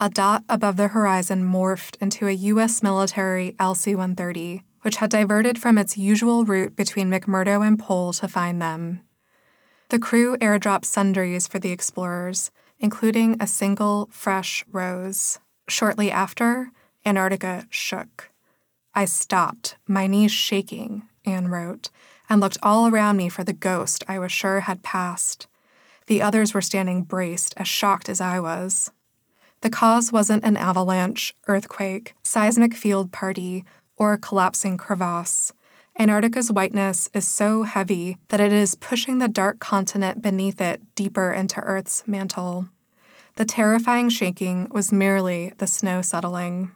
A 0.00 0.10
dot 0.10 0.42
above 0.48 0.76
the 0.76 0.88
horizon 0.88 1.44
morphed 1.44 1.96
into 2.00 2.26
a 2.26 2.32
U.S. 2.32 2.82
military 2.82 3.54
LC 3.58 3.94
130, 3.94 4.62
which 4.82 4.96
had 4.96 5.10
diverted 5.10 5.58
from 5.58 5.78
its 5.78 5.96
usual 5.96 6.44
route 6.44 6.74
between 6.74 7.10
McMurdo 7.10 7.66
and 7.66 7.78
Pole 7.78 8.12
to 8.14 8.28
find 8.28 8.60
them. 8.60 9.00
The 9.88 10.00
crew 10.00 10.36
airdropped 10.38 10.84
sundries 10.84 11.46
for 11.46 11.60
the 11.60 11.70
explorers, 11.70 12.50
including 12.80 13.36
a 13.40 13.46
single 13.46 14.08
fresh 14.10 14.64
rose. 14.70 15.38
Shortly 15.68 16.10
after, 16.10 16.72
Antarctica 17.04 17.66
shook. 17.70 18.30
I 18.96 19.04
stopped, 19.04 19.76
my 19.86 20.06
knees 20.06 20.32
shaking, 20.32 21.02
Anne 21.26 21.48
wrote, 21.48 21.90
and 22.30 22.40
looked 22.40 22.56
all 22.62 22.88
around 22.88 23.18
me 23.18 23.28
for 23.28 23.44
the 23.44 23.52
ghost 23.52 24.02
I 24.08 24.18
was 24.18 24.32
sure 24.32 24.60
had 24.60 24.82
passed. 24.82 25.46
The 26.06 26.22
others 26.22 26.54
were 26.54 26.62
standing 26.62 27.02
braced, 27.02 27.52
as 27.58 27.68
shocked 27.68 28.08
as 28.08 28.22
I 28.22 28.40
was. 28.40 28.90
The 29.60 29.68
cause 29.68 30.12
wasn't 30.12 30.44
an 30.44 30.56
avalanche, 30.56 31.34
earthquake, 31.46 32.14
seismic 32.22 32.72
field 32.72 33.12
party, 33.12 33.66
or 33.98 34.14
a 34.14 34.18
collapsing 34.18 34.78
crevasse. 34.78 35.52
Antarctica's 35.98 36.50
whiteness 36.50 37.10
is 37.12 37.28
so 37.28 37.64
heavy 37.64 38.16
that 38.28 38.40
it 38.40 38.52
is 38.52 38.76
pushing 38.76 39.18
the 39.18 39.28
dark 39.28 39.58
continent 39.58 40.22
beneath 40.22 40.58
it 40.58 40.80
deeper 40.94 41.32
into 41.32 41.60
Earth's 41.60 42.02
mantle. 42.06 42.68
The 43.34 43.44
terrifying 43.44 44.08
shaking 44.08 44.68
was 44.70 44.90
merely 44.90 45.52
the 45.58 45.66
snow 45.66 46.00
settling. 46.00 46.70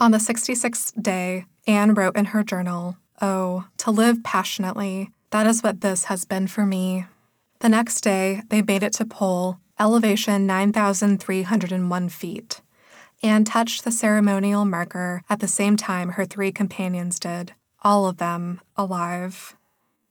On 0.00 0.12
the 0.12 0.18
66th 0.18 1.02
day, 1.02 1.44
Anne 1.66 1.92
wrote 1.92 2.16
in 2.16 2.24
her 2.26 2.42
journal, 2.42 2.96
Oh, 3.20 3.66
to 3.76 3.90
live 3.90 4.24
passionately, 4.24 5.10
that 5.28 5.46
is 5.46 5.62
what 5.62 5.82
this 5.82 6.04
has 6.04 6.24
been 6.24 6.46
for 6.46 6.64
me. 6.64 7.04
The 7.58 7.68
next 7.68 8.00
day, 8.00 8.40
they 8.48 8.62
made 8.62 8.82
it 8.82 8.94
to 8.94 9.04
pole, 9.04 9.58
elevation 9.78 10.46
9,301 10.46 12.08
feet. 12.08 12.62
Anne 13.22 13.44
touched 13.44 13.84
the 13.84 13.92
ceremonial 13.92 14.64
marker 14.64 15.22
at 15.28 15.40
the 15.40 15.46
same 15.46 15.76
time 15.76 16.12
her 16.12 16.24
three 16.24 16.50
companions 16.50 17.20
did, 17.20 17.52
all 17.82 18.06
of 18.06 18.16
them 18.16 18.62
alive. 18.78 19.54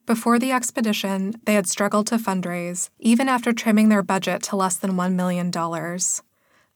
Before 0.06 0.38
the 0.38 0.52
expedition, 0.52 1.34
they 1.45 1.56
had 1.56 1.67
struggled 1.67 2.06
to 2.08 2.17
fundraise, 2.17 2.91
even 2.99 3.28
after 3.28 3.54
trimming 3.54 3.89
their 3.89 4.04
budget 4.04 4.43
to 4.43 4.56
less 4.56 4.75
than 4.75 4.91
$1 4.91 5.13
million. 5.15 5.49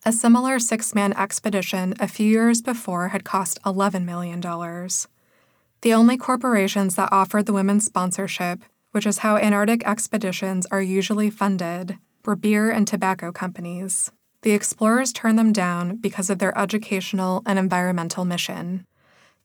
A 0.06 0.12
similar 0.12 0.60
six 0.60 0.94
man 0.94 1.14
expedition 1.14 1.94
a 1.98 2.10
few 2.10 2.30
years 2.30 2.62
before 2.62 3.10
had 3.10 3.24
cost 3.24 3.62
$11 3.64 4.04
million. 4.04 4.42
The 4.42 5.94
only 5.94 6.18
corporations 6.18 6.96
that 6.96 7.08
offered 7.14 7.46
the 7.46 7.54
women 7.54 7.80
sponsorship, 7.80 8.64
which 8.92 9.06
is 9.06 9.20
how 9.20 9.38
Antarctic 9.38 9.88
expeditions 9.88 10.66
are 10.72 10.82
usually 10.82 11.30
funded, 11.30 11.98
were 12.26 12.36
beer 12.36 12.70
and 12.70 12.86
tobacco 12.86 13.32
companies. 13.32 14.12
The 14.42 14.52
explorers 14.52 15.14
turned 15.14 15.40
them 15.40 15.54
down 15.54 15.96
because 15.96 16.30
of 16.30 16.40
their 16.40 16.58
educational 16.58 17.42
and 17.46 17.58
environmental 17.58 18.26
mission. 18.26 18.86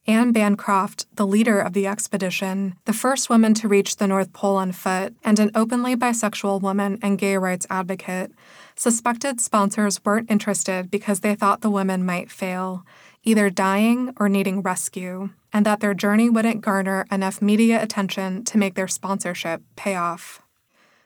Ann 0.08 0.32
Bancroft, 0.32 1.04
the 1.16 1.26
leader 1.26 1.60
of 1.60 1.74
the 1.74 1.86
expedition, 1.86 2.74
the 2.86 2.94
first 2.94 3.28
woman 3.28 3.52
to 3.52 3.68
reach 3.68 3.96
the 3.96 4.06
North 4.06 4.32
Pole 4.32 4.56
on 4.56 4.72
foot, 4.72 5.14
and 5.22 5.38
an 5.38 5.50
openly 5.54 5.94
bisexual 5.94 6.62
woman 6.62 6.98
and 7.02 7.18
gay 7.18 7.36
rights 7.36 7.66
advocate, 7.68 8.32
suspected 8.74 9.38
sponsors 9.38 10.02
weren't 10.06 10.30
interested 10.30 10.90
because 10.90 11.20
they 11.20 11.34
thought 11.34 11.60
the 11.60 11.68
women 11.68 12.06
might 12.06 12.30
fail, 12.30 12.86
either 13.22 13.50
dying 13.50 14.14
or 14.18 14.30
needing 14.30 14.62
rescue, 14.62 15.28
and 15.52 15.66
that 15.66 15.80
their 15.80 15.92
journey 15.92 16.30
wouldn't 16.30 16.62
garner 16.62 17.04
enough 17.12 17.42
media 17.42 17.82
attention 17.82 18.44
to 18.44 18.56
make 18.56 18.76
their 18.76 18.88
sponsorship 18.88 19.60
pay 19.76 19.94
off. 19.94 20.40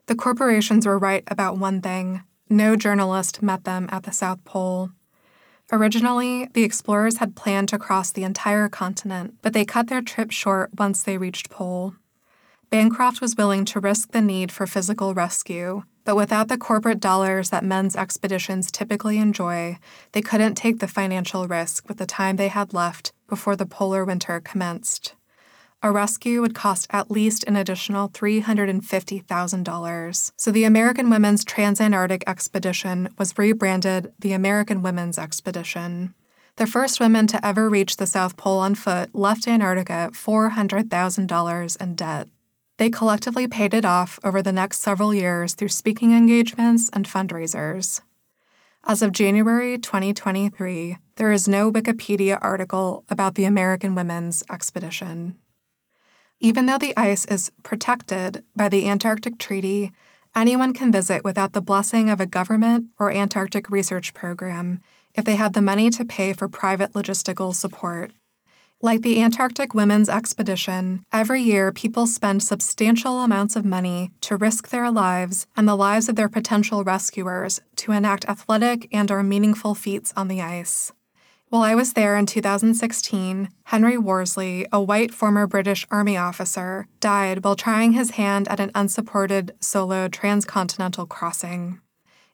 The 0.07 0.15
corporations 0.15 0.87
were 0.87 0.97
right 0.97 1.25
about 1.27 1.59
one 1.59 1.81
thing 1.81 2.23
no 2.49 2.77
journalist 2.77 3.43
met 3.43 3.65
them 3.65 3.89
at 3.91 4.03
the 4.03 4.13
South 4.13 4.45
Pole. 4.45 4.91
Originally, 5.73 6.49
the 6.53 6.65
explorers 6.65 7.17
had 7.17 7.35
planned 7.35 7.71
to 7.71 7.79
cross 7.79 8.11
the 8.11 8.25
entire 8.25 8.69
continent, 8.69 9.37
but 9.41 9.55
they 9.55 9.65
cut 9.65 9.89
their 9.89 10.03
trip 10.03 10.31
short 10.31 10.71
once 10.79 11.03
they 11.03 11.17
reached 11.17 11.49
Pole. 11.49 11.95
Bancroft 12.69 13.23
was 13.23 13.37
willing 13.37 13.65
to 13.65 13.81
risk 13.81 14.13
the 14.13 14.21
need 14.21 14.53
for 14.53 14.67
physical 14.67 15.15
rescue, 15.15 15.83
but 16.05 16.17
without 16.17 16.49
the 16.49 16.59
corporate 16.59 17.01
dollars 17.01 17.49
that 17.51 17.65
men's 17.65 17.97
expeditions 17.97 18.71
typically 18.71 19.17
enjoy, 19.17 19.79
they 20.13 20.21
couldn't 20.21 20.57
take 20.57 20.79
the 20.79 20.89
financial 20.89 21.49
risk 21.49 21.89
with 21.89 21.97
the 21.97 22.07
time 22.07 22.37
they 22.37 22.49
had 22.49 22.75
left 22.75 23.13
before 23.27 23.57
the 23.57 23.67
polar 23.67 24.05
winter 24.05 24.41
commenced. 24.41 25.15
A 25.85 25.91
rescue 25.91 26.41
would 26.41 26.55
cost 26.55 26.87
at 26.91 27.11
least 27.11 27.43
an 27.45 27.57
additional 27.57 28.09
$350,000, 28.11 30.33
so 30.37 30.53
the 30.53 30.63
American 30.63 31.11
Women's 31.11 31.45
Transantarctic 31.45 32.23
Expedition 32.25 33.09
was 33.19 33.37
rebranded 33.37 34.13
the 34.21 34.33
American 34.33 34.83
Women's 34.83 35.19
Expedition. 35.19 36.15
The 36.55 36.69
first 36.69 37.01
women 37.01 37.27
to 37.27 37.45
ever 37.45 37.69
reach 37.69 37.97
the 37.97 38.07
South 38.07 38.37
Pole 38.37 38.61
on 38.61 38.77
foot 38.77 39.13
left 39.13 39.49
Antarctica 39.49 40.11
$400,000 40.13 41.83
in 41.83 41.95
debt. 41.97 42.29
They 42.77 42.89
collectively 42.89 43.49
paid 43.49 43.75
it 43.75 43.85
off 43.85 44.21
over 44.23 44.41
the 44.41 44.53
next 44.53 44.83
several 44.83 45.13
years 45.13 45.55
through 45.55 45.71
speaking 45.71 46.13
engagements 46.13 46.91
and 46.93 47.09
fundraisers. 47.09 48.03
As 48.85 49.03
of 49.03 49.11
January 49.11 49.79
2023, 49.79 50.99
there 51.17 51.33
is 51.33 51.49
no 51.49 51.73
Wikipedia 51.73 52.39
article 52.41 53.03
about 53.09 53.35
the 53.35 53.47
American 53.47 53.97
Women's 53.97 54.45
Expedition. 54.49 55.39
Even 56.45 56.67
though 56.67 56.77
the 56.77 56.93
ice 56.97 57.25
is 57.27 57.53
protected 57.63 58.43
by 58.57 58.69
the 58.69 58.89
Antarctic 58.89 59.39
Treaty, 59.39 59.93
anyone 60.35 60.73
can 60.73 60.91
visit 60.91 61.23
without 61.23 61.53
the 61.53 61.61
blessing 61.61 62.11
of 62.11 62.21
a 62.21 62.27
government 62.27 62.87
or 62.99 63.13
Antarctic 63.13 63.71
research 63.71 64.13
program 64.13 64.81
if 65.15 65.25
they 65.25 65.37
have 65.37 65.53
the 65.53 65.63
money 65.63 65.89
to 65.91 66.05
pay 66.05 66.33
for 66.33 66.49
private 66.49 66.95
logistical 66.95 67.55
support. 67.55 68.11
Like 68.81 69.03
the 69.03 69.23
Antarctic 69.23 69.73
Women's 69.73 70.09
Expedition, 70.09 71.05
every 71.13 71.41
year 71.41 71.71
people 71.71 72.09
spend 72.09 72.43
substantial 72.43 73.21
amounts 73.21 73.55
of 73.55 73.65
money 73.65 74.11
to 74.23 74.37
risk 74.37 74.71
their 74.71 74.91
lives 74.91 75.47
and 75.57 75.69
the 75.69 75.77
lives 75.77 76.09
of 76.09 76.17
their 76.17 76.29
potential 76.29 76.83
rescuers 76.83 77.61
to 77.77 77.93
enact 77.93 78.25
athletic 78.25 78.89
and 78.93 79.13
or 79.13 79.23
meaningful 79.23 79.77
feats 79.77 80.13
on 80.17 80.27
the 80.27 80.43
ice. 80.43 80.91
While 81.53 81.65
I 81.65 81.75
was 81.75 81.93
there 81.93 82.17
in 82.17 82.25
2016, 82.25 83.51
Henry 83.65 83.99
Worsley, 83.99 84.67
a 84.73 84.81
white 84.81 85.13
former 85.13 85.47
British 85.47 85.87
Army 85.91 86.17
officer, 86.17 86.87
died 86.99 87.45
while 87.45 87.57
trying 87.57 87.93
his 87.93 88.13
hand 88.13 88.49
at 88.49 88.59
an 88.59 88.71
unsupported 88.75 89.53
solo 89.61 90.09
transcontinental 90.09 91.05
crossing. 91.05 91.79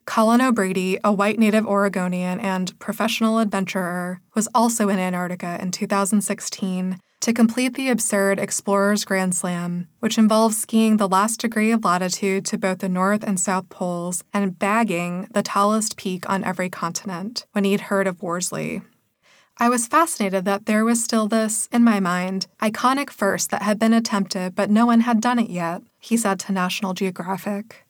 Colin 0.06 0.40
O'Brady, 0.40 1.00
a 1.02 1.12
white 1.12 1.36
native 1.36 1.66
Oregonian 1.66 2.38
and 2.38 2.78
professional 2.78 3.40
adventurer, 3.40 4.20
was 4.36 4.46
also 4.54 4.88
in 4.88 5.00
Antarctica 5.00 5.58
in 5.60 5.72
2016 5.72 7.00
to 7.20 7.32
complete 7.32 7.74
the 7.74 7.88
absurd 7.88 8.38
Explorers 8.38 9.04
Grand 9.04 9.34
Slam, 9.34 9.88
which 9.98 10.16
involves 10.16 10.58
skiing 10.58 10.96
the 10.96 11.08
last 11.08 11.40
degree 11.40 11.72
of 11.72 11.84
latitude 11.84 12.44
to 12.44 12.56
both 12.56 12.78
the 12.78 12.88
North 12.88 13.24
and 13.24 13.40
South 13.40 13.68
Poles 13.68 14.22
and 14.32 14.60
bagging 14.60 15.26
the 15.32 15.42
tallest 15.42 15.96
peak 15.96 16.30
on 16.30 16.44
every 16.44 16.70
continent 16.70 17.46
when 17.50 17.64
he'd 17.64 17.80
heard 17.80 18.06
of 18.06 18.22
Worsley. 18.22 18.80
I 19.60 19.68
was 19.68 19.88
fascinated 19.88 20.44
that 20.44 20.66
there 20.66 20.84
was 20.84 21.02
still 21.02 21.26
this, 21.26 21.68
in 21.72 21.82
my 21.82 21.98
mind, 21.98 22.46
iconic 22.62 23.10
first 23.10 23.50
that 23.50 23.62
had 23.62 23.76
been 23.76 23.92
attempted 23.92 24.54
but 24.54 24.70
no 24.70 24.86
one 24.86 25.00
had 25.00 25.20
done 25.20 25.40
it 25.40 25.50
yet, 25.50 25.82
he 25.98 26.16
said 26.16 26.38
to 26.40 26.52
National 26.52 26.94
Geographic. 26.94 27.84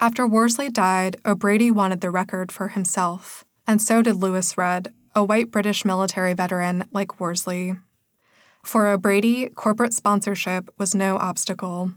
After 0.00 0.28
Worsley 0.28 0.70
died, 0.70 1.16
O'Brady 1.26 1.72
wanted 1.72 2.02
the 2.02 2.10
record 2.10 2.52
for 2.52 2.68
himself, 2.68 3.44
and 3.66 3.82
so 3.82 4.00
did 4.00 4.16
Louis 4.16 4.56
Rudd, 4.56 4.92
a 5.12 5.24
white 5.24 5.50
British 5.50 5.84
military 5.84 6.34
veteran 6.34 6.84
like 6.92 7.18
Worsley. 7.18 7.74
For 8.62 8.86
O'Brady, 8.86 9.48
corporate 9.48 9.94
sponsorship 9.94 10.72
was 10.78 10.94
no 10.94 11.16
obstacle. 11.16 11.92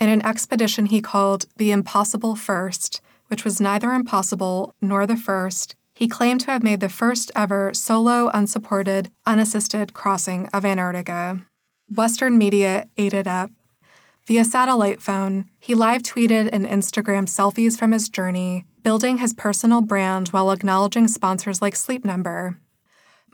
In 0.00 0.08
an 0.08 0.24
expedition 0.26 0.86
he 0.86 1.00
called 1.00 1.46
the 1.58 1.70
Impossible 1.70 2.34
First, 2.34 3.00
which 3.28 3.44
was 3.44 3.60
neither 3.60 3.92
impossible 3.92 4.74
nor 4.80 5.06
the 5.06 5.16
first, 5.16 5.76
he 5.98 6.06
claimed 6.06 6.40
to 6.40 6.52
have 6.52 6.62
made 6.62 6.78
the 6.78 6.88
first 6.88 7.28
ever 7.34 7.74
solo, 7.74 8.30
unsupported, 8.32 9.10
unassisted 9.26 9.92
crossing 9.94 10.46
of 10.52 10.64
Antarctica. 10.64 11.44
Western 11.92 12.38
media 12.38 12.86
ate 12.96 13.12
it 13.12 13.26
up. 13.26 13.50
Via 14.24 14.44
satellite 14.44 15.02
phone, 15.02 15.46
he 15.58 15.74
live 15.74 16.04
tweeted 16.04 16.50
and 16.52 16.64
Instagram 16.64 17.26
selfies 17.26 17.76
from 17.76 17.90
his 17.90 18.08
journey, 18.08 18.64
building 18.84 19.18
his 19.18 19.34
personal 19.34 19.80
brand 19.80 20.28
while 20.28 20.52
acknowledging 20.52 21.08
sponsors 21.08 21.60
like 21.60 21.74
Sleep 21.74 22.04
Number. 22.04 22.60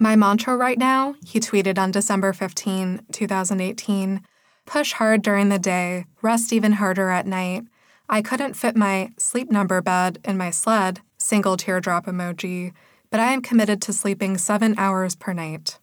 My 0.00 0.16
mantra 0.16 0.56
right 0.56 0.78
now, 0.78 1.16
he 1.22 1.40
tweeted 1.40 1.76
on 1.76 1.90
December 1.90 2.32
15, 2.32 3.02
2018 3.12 4.22
push 4.64 4.92
hard 4.94 5.20
during 5.20 5.50
the 5.50 5.58
day, 5.58 6.06
rest 6.22 6.50
even 6.50 6.72
harder 6.72 7.10
at 7.10 7.26
night. 7.26 7.64
I 8.08 8.22
couldn't 8.22 8.54
fit 8.54 8.74
my 8.74 9.10
sleep 9.18 9.50
number 9.50 9.82
bed 9.82 10.18
in 10.24 10.38
my 10.38 10.50
sled, 10.50 11.00
single 11.24 11.56
teardrop 11.56 12.04
emoji, 12.04 12.72
but 13.10 13.18
I 13.18 13.32
am 13.32 13.40
committed 13.40 13.80
to 13.82 13.94
sleeping 13.94 14.36
seven 14.36 14.74
hours 14.76 15.16
per 15.16 15.32
night. 15.32 15.78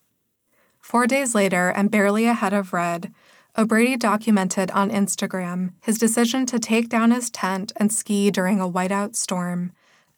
Four 0.80 1.08
days 1.08 1.34
later, 1.34 1.70
and 1.70 1.90
barely 1.90 2.26
ahead 2.26 2.54
of 2.54 2.74
Rudd, 2.74 3.12
O'Brady 3.58 3.98
documented 3.98 4.70
on 4.72 4.92
Instagram 4.92 5.74
his 5.82 5.98
decision 5.98 6.46
to 6.46 6.60
take 6.60 6.90
down 6.90 7.10
his 7.10 7.32
tent 7.32 7.72
and 7.76 7.92
ski 7.92 8.30
during 8.30 8.62
a 8.62 8.70
whiteout 8.70 9.16
storm, 9.16 9.72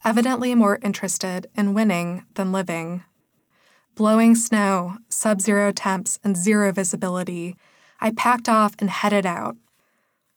evidently 0.03 0.53
more 0.55 0.77
interested 0.83 1.47
in 1.55 1.73
winning 1.73 2.25
than 2.35 2.51
living. 2.51 3.03
Blowing 3.95 4.35
snow, 4.35 4.97
sub 5.07 5.39
zero 5.39 5.71
temps, 5.71 6.19
and 6.23 6.35
zero 6.35 6.71
visibility, 6.73 7.55
I 8.01 8.11
packed 8.11 8.49
off 8.49 8.75
and 8.79 8.89
headed 8.89 9.25
out. 9.25 9.55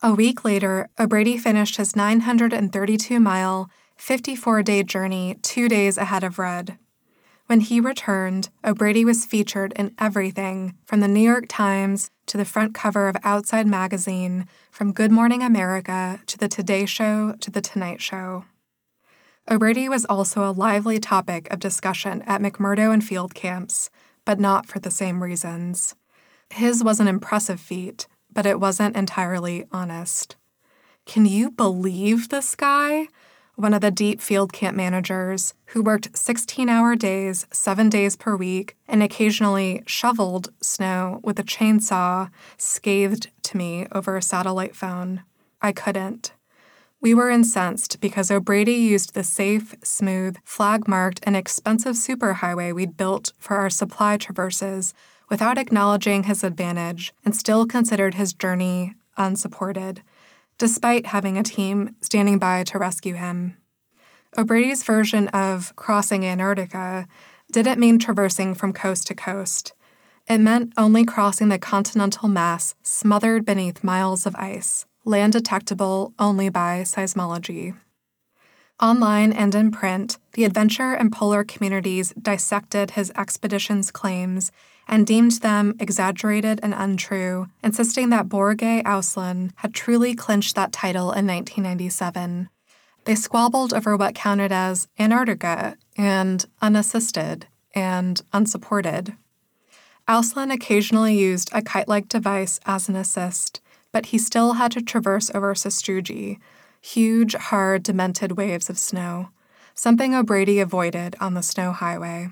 A 0.01 0.14
week 0.14 0.44
later, 0.44 0.88
O'Brady 0.99 1.38
finished 1.38 1.77
his 1.77 1.96
932 1.96 3.18
mile, 3.18 3.68
54 3.96 4.62
day 4.62 4.82
journey 4.82 5.37
two 5.42 5.68
days 5.68 5.96
ahead 5.96 6.22
of 6.22 6.38
Rudd. 6.38 6.78
When 7.46 7.61
he 7.61 7.80
returned, 7.80 8.50
O'Brady 8.64 9.04
was 9.04 9.24
featured 9.24 9.72
in 9.74 9.94
everything 9.98 10.74
from 10.85 11.00
the 11.00 11.09
New 11.09 11.20
York 11.20 11.44
Times 11.48 12.11
to 12.26 12.37
the 12.37 12.44
front 12.44 12.74
cover 12.74 13.09
of 13.09 13.16
Outside 13.22 13.66
Magazine, 13.66 14.46
from 14.70 14.92
Good 14.92 15.12
Morning 15.12 15.42
America 15.42 16.20
to 16.26 16.37
the 16.37 16.48
Today 16.48 16.87
Show 16.87 17.35
to 17.40 17.50
the 17.50 17.61
Tonight 17.61 18.02
Show. 18.02 18.44
O'Brady 19.48 19.88
was 19.88 20.04
also 20.06 20.42
a 20.42 20.50
lively 20.50 20.98
topic 20.98 21.50
of 21.52 21.61
discussion 21.61 22.22
at 22.22 22.42
McMurdo 22.42 22.92
and 22.92 23.04
field 23.04 23.35
camps, 23.35 23.90
but 24.24 24.40
not 24.40 24.66
for 24.66 24.80
the 24.80 24.90
same 24.90 25.22
reasons. 25.22 25.94
His 26.50 26.82
was 26.82 26.98
an 26.98 27.06
impressive 27.06 27.61
feat, 27.61 28.09
but 28.32 28.44
it 28.44 28.59
wasn't 28.59 28.96
entirely 28.96 29.66
honest. 29.70 30.35
Can 31.06 31.26
you 31.26 31.52
believe 31.52 32.28
this 32.28 32.56
guy? 32.56 33.06
One 33.56 33.72
of 33.72 33.80
the 33.80 33.90
deep 33.90 34.20
field 34.20 34.52
camp 34.52 34.76
managers 34.76 35.54
who 35.66 35.82
worked 35.82 36.16
16 36.16 36.68
hour 36.68 36.94
days, 36.94 37.46
seven 37.50 37.88
days 37.88 38.14
per 38.14 38.36
week, 38.36 38.76
and 38.86 39.02
occasionally 39.02 39.82
shoveled 39.86 40.52
snow 40.60 41.20
with 41.24 41.38
a 41.38 41.42
chainsaw, 41.42 42.30
scathed 42.58 43.30
to 43.42 43.56
me 43.56 43.86
over 43.92 44.16
a 44.16 44.22
satellite 44.22 44.76
phone. 44.76 45.22
I 45.62 45.72
couldn't. 45.72 46.32
We 47.00 47.14
were 47.14 47.30
incensed 47.30 48.00
because 48.00 48.30
O'Brady 48.30 48.74
used 48.74 49.14
the 49.14 49.24
safe, 49.24 49.74
smooth, 49.82 50.36
flag 50.44 50.86
marked, 50.86 51.20
and 51.22 51.36
expensive 51.36 51.94
superhighway 51.94 52.74
we'd 52.74 52.96
built 52.96 53.32
for 53.38 53.56
our 53.56 53.70
supply 53.70 54.18
traverses 54.18 54.92
without 55.30 55.58
acknowledging 55.58 56.24
his 56.24 56.44
advantage 56.44 57.12
and 57.24 57.34
still 57.34 57.66
considered 57.66 58.14
his 58.14 58.34
journey 58.34 58.94
unsupported 59.16 60.02
despite 60.58 61.06
having 61.06 61.36
a 61.38 61.42
team 61.42 61.96
standing 62.00 62.38
by 62.38 62.64
to 62.64 62.78
rescue 62.78 63.14
him. 63.14 63.56
O'Brady's 64.38 64.82
version 64.82 65.28
of 65.28 65.74
crossing 65.76 66.24
Antarctica 66.24 67.06
didn't 67.50 67.80
mean 67.80 67.98
traversing 67.98 68.54
from 68.54 68.72
coast 68.72 69.06
to 69.06 69.14
coast. 69.14 69.72
It 70.28 70.38
meant 70.38 70.72
only 70.76 71.04
crossing 71.04 71.48
the 71.48 71.58
continental 71.58 72.28
mass 72.28 72.74
smothered 72.82 73.44
beneath 73.44 73.84
miles 73.84 74.26
of 74.26 74.34
ice, 74.36 74.84
land 75.04 75.32
detectable 75.32 76.12
only 76.18 76.48
by 76.48 76.82
seismology. 76.82 77.76
Online 78.82 79.32
and 79.32 79.54
in 79.54 79.70
print, 79.70 80.18
the 80.32 80.44
adventure 80.44 80.92
and 80.92 81.10
polar 81.10 81.44
communities 81.44 82.12
dissected 82.20 82.90
his 82.90 83.10
expedition's 83.16 83.90
claims 83.90 84.52
and 84.88 85.07
deemed 85.07 85.33
them 85.40 85.75
exaggerated 85.81 86.61
and 86.62 86.75
untrue, 86.75 87.49
insisting 87.62 88.11
that 88.11 88.29
Børge 88.29 88.83
Ousland 88.85 89.51
had 89.57 89.75
truly 89.75 90.14
clinched 90.14 90.55
that 90.55 90.72
title 90.72 91.12
in 91.12 91.27
1997. 91.27 92.49
They 93.05 93.14
squabbled 93.14 93.72
over 93.72 93.96
what 93.96 94.14
counted 94.14 94.53
as 94.53 94.88
Antarctica 94.99 95.77
and 95.96 96.44
unassisted 96.61 97.46
and 97.75 98.20
unsupported. 98.33 99.14
Ousland 100.09 100.53
occasionally 100.53 101.18
used 101.18 101.51
a 101.53 101.62
kite 101.62 101.88
like 101.88 102.09
device 102.09 102.61
as 102.64 102.88
an 102.88 102.96
assist, 102.96 103.61
but 103.92 104.07
he 104.07 104.18
still 104.18 104.55
had 104.55 104.72
to 104.72 104.81
traverse 104.81 105.31
over 105.35 105.55
sastrugi, 105.55 106.38
huge, 106.81 107.35
hard, 107.35 107.83
demented 107.83 108.33
waves 108.33 108.70
of 108.70 108.79
snow, 108.79 109.31
something 109.75 110.14
O'Brady 110.14 110.61
avoided 110.61 111.16
on 111.20 111.35
the 111.35 111.42
snow 111.42 111.72
highway. 111.72 112.31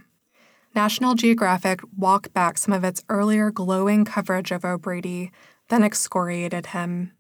National 0.74 1.14
Geographic 1.14 1.80
walked 1.96 2.32
back 2.32 2.58
some 2.58 2.74
of 2.74 2.82
its 2.82 3.04
earlier 3.08 3.52
glowing 3.52 4.04
coverage 4.04 4.50
of 4.50 4.64
O'Brady, 4.64 5.30
then 5.68 5.84
excoriated 5.84 6.66
him. 6.66 7.12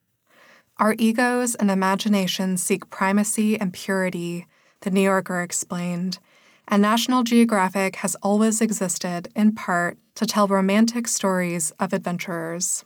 Our 0.78 0.96
egos 0.98 1.54
and 1.54 1.70
imaginations 1.70 2.62
seek 2.62 2.90
primacy 2.90 3.58
and 3.60 3.72
purity, 3.72 4.46
the 4.80 4.90
New 4.90 5.02
Yorker 5.02 5.40
explained, 5.40 6.18
and 6.66 6.82
National 6.82 7.22
Geographic 7.22 7.96
has 7.96 8.16
always 8.16 8.60
existed, 8.60 9.28
in 9.36 9.54
part, 9.54 9.98
to 10.16 10.26
tell 10.26 10.48
romantic 10.48 11.06
stories 11.06 11.70
of 11.78 11.92
adventurers. 11.92 12.84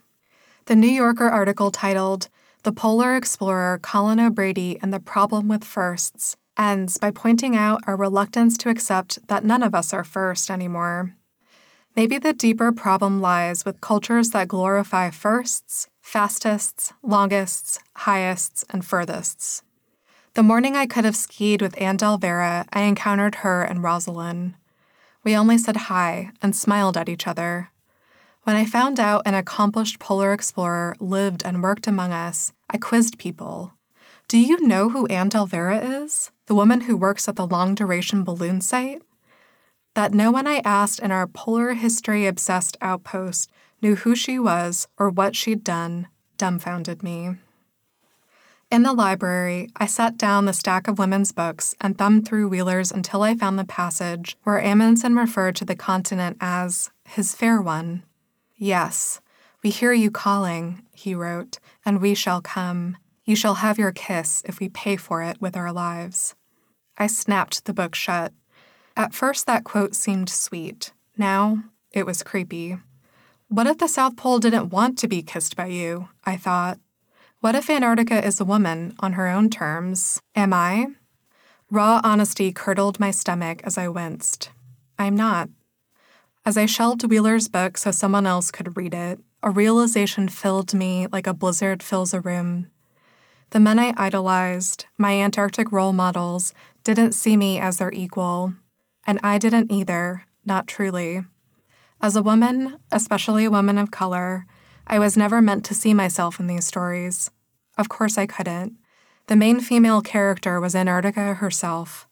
The 0.65 0.75
New 0.75 0.87
Yorker 0.87 1.29
article 1.29 1.71
titled, 1.71 2.29
The 2.61 2.71
Polar 2.71 3.15
Explorer 3.15 3.79
Colin 3.81 4.19
O'Brady 4.19 4.77
and 4.83 4.93
the 4.93 4.99
Problem 4.99 5.47
with 5.47 5.63
Firsts 5.63 6.37
ends 6.59 6.97
by 6.97 7.09
pointing 7.09 7.55
out 7.55 7.81
our 7.87 7.95
reluctance 7.95 8.57
to 8.57 8.69
accept 8.69 9.25
that 9.27 9.45
none 9.45 9.63
of 9.63 9.73
us 9.73 9.93
are 9.93 10.03
first 10.03 10.51
anymore. 10.51 11.15
Maybe 11.95 12.17
the 12.17 12.33
deeper 12.33 12.71
problem 12.71 13.21
lies 13.21 13.65
with 13.65 13.81
cultures 13.81 14.29
that 14.31 14.49
glorify 14.49 15.09
firsts, 15.09 15.87
fastest, 16.01 16.93
longest, 17.01 17.79
highest, 17.95 18.65
and 18.69 18.85
furthests. 18.85 19.63
The 20.35 20.43
morning 20.43 20.75
I 20.75 20.85
could 20.85 21.05
have 21.05 21.15
skied 21.15 21.61
with 21.61 21.79
Anne 21.81 21.97
Dal 21.97 22.17
Vera, 22.17 22.65
I 22.71 22.81
encountered 22.81 23.35
her 23.35 23.63
and 23.63 23.81
Rosalind. 23.81 24.53
We 25.23 25.35
only 25.35 25.57
said 25.57 25.75
hi 25.75 26.31
and 26.41 26.55
smiled 26.55 26.97
at 26.97 27.09
each 27.09 27.27
other. 27.27 27.71
When 28.43 28.55
I 28.55 28.65
found 28.65 28.99
out 28.99 29.23
an 29.25 29.33
accomplished 29.33 29.99
polar 29.99 30.31
explorer 30.33 30.95
lived 30.99 31.43
and 31.43 31.61
worked 31.61 31.87
among 31.87 32.13
us, 32.13 32.53
I 32.69 32.77
quizzed 32.77 33.17
people. 33.17 33.73
Do 34.27 34.37
you 34.37 34.65
know 34.65 34.89
who 34.89 35.07
Anne 35.07 35.29
Dal 35.29 35.45
Vera 35.45 35.79
is? 35.79 36.31
The 36.49 36.55
woman 36.55 36.81
who 36.81 36.97
works 36.97 37.29
at 37.29 37.35
the 37.35 37.45
long 37.45 37.75
duration 37.75 38.23
balloon 38.23 38.59
site? 38.59 39.03
That 39.93 40.15
no 40.15 40.31
one 40.31 40.47
I 40.47 40.63
asked 40.65 40.99
in 40.99 41.11
our 41.11 41.27
polar 41.27 41.73
history 41.73 42.25
obsessed 42.25 42.75
outpost 42.81 43.51
knew 43.83 43.97
who 43.97 44.15
she 44.15 44.39
was 44.39 44.87
or 44.97 45.11
what 45.11 45.35
she'd 45.35 45.63
done 45.63 46.07
dumbfounded 46.37 47.03
me. 47.03 47.35
In 48.71 48.81
the 48.81 48.93
library, 48.93 49.69
I 49.75 49.85
set 49.85 50.17
down 50.17 50.45
the 50.45 50.53
stack 50.53 50.87
of 50.87 50.97
women's 50.97 51.31
books 51.31 51.75
and 51.79 51.95
thumbed 51.95 52.27
through 52.27 52.47
Wheeler's 52.49 52.91
until 52.91 53.21
I 53.21 53.35
found 53.35 53.59
the 53.59 53.63
passage 53.63 54.35
where 54.41 54.59
Amundsen 54.59 55.15
referred 55.15 55.55
to 55.57 55.65
the 55.65 55.75
continent 55.75 56.35
as 56.41 56.89
his 57.05 57.35
fair 57.35 57.61
one. 57.61 58.01
Yes, 58.57 59.21
we 59.61 59.69
hear 59.69 59.93
you 59.93 60.09
calling, 60.09 60.81
he 60.95 61.13
wrote, 61.13 61.59
and 61.85 62.01
we 62.01 62.15
shall 62.15 62.41
come. 62.41 62.97
You 63.23 63.35
shall 63.35 63.55
have 63.55 63.77
your 63.77 63.91
kiss 63.91 64.41
if 64.47 64.59
we 64.59 64.67
pay 64.67 64.95
for 64.95 65.21
it 65.21 65.39
with 65.39 65.55
our 65.55 65.71
lives. 65.71 66.33
I 66.99 67.07
snapped 67.07 67.65
the 67.65 67.73
book 67.73 67.95
shut. 67.95 68.33
At 68.97 69.13
first, 69.13 69.47
that 69.47 69.63
quote 69.63 69.95
seemed 69.95 70.29
sweet. 70.29 70.91
Now, 71.17 71.63
it 71.91 72.05
was 72.05 72.21
creepy. 72.21 72.77
What 73.47 73.65
if 73.65 73.77
the 73.77 73.87
South 73.87 74.17
Pole 74.17 74.39
didn't 74.39 74.69
want 74.69 74.97
to 74.99 75.07
be 75.07 75.23
kissed 75.23 75.55
by 75.55 75.67
you? 75.67 76.09
I 76.25 76.35
thought. 76.35 76.77
What 77.39 77.55
if 77.55 77.69
Antarctica 77.69 78.23
is 78.23 78.39
a 78.39 78.45
woman 78.45 78.95
on 78.99 79.13
her 79.13 79.27
own 79.27 79.49
terms? 79.49 80.21
Am 80.35 80.53
I? 80.53 80.87
Raw 81.71 82.01
honesty 82.03 82.51
curdled 82.51 82.99
my 82.99 83.11
stomach 83.11 83.61
as 83.63 83.77
I 83.77 83.87
winced. 83.87 84.49
I'm 84.97 85.15
not. 85.15 85.49
As 86.45 86.57
I 86.57 86.65
shelved 86.65 87.03
Wheeler's 87.03 87.47
book 87.47 87.77
so 87.77 87.91
someone 87.91 88.25
else 88.25 88.51
could 88.51 88.75
read 88.75 88.93
it, 88.93 89.19
a 89.41 89.51
realization 89.51 90.27
filled 90.27 90.73
me 90.73 91.07
like 91.11 91.27
a 91.27 91.33
blizzard 91.33 91.81
fills 91.81 92.13
a 92.13 92.19
room. 92.19 92.67
The 93.51 93.59
men 93.59 93.79
I 93.79 93.93
idolized, 93.97 94.85
my 94.97 95.13
Antarctic 95.13 95.71
role 95.71 95.93
models, 95.93 96.53
didn't 96.89 97.13
see 97.13 97.37
me 97.37 97.59
as 97.59 97.77
their 97.77 97.91
equal, 97.91 98.55
and 99.05 99.19
I 99.21 99.37
didn't 99.37 99.71
either, 99.71 100.25
not 100.43 100.65
truly. 100.65 101.23
As 102.01 102.15
a 102.15 102.23
woman, 102.23 102.79
especially 102.91 103.45
a 103.45 103.51
woman 103.51 103.77
of 103.77 103.91
color, 103.91 104.47
I 104.87 104.97
was 104.97 105.15
never 105.15 105.39
meant 105.39 105.63
to 105.65 105.75
see 105.75 105.93
myself 105.93 106.39
in 106.39 106.47
these 106.47 106.65
stories. 106.65 107.29
Of 107.77 107.89
course, 107.89 108.17
I 108.17 108.25
couldn't. 108.25 108.75
The 109.27 109.35
main 109.35 109.59
female 109.59 110.01
character 110.01 110.59
was 110.59 110.73
Antarctica 110.73 111.35
herself. 111.35 112.07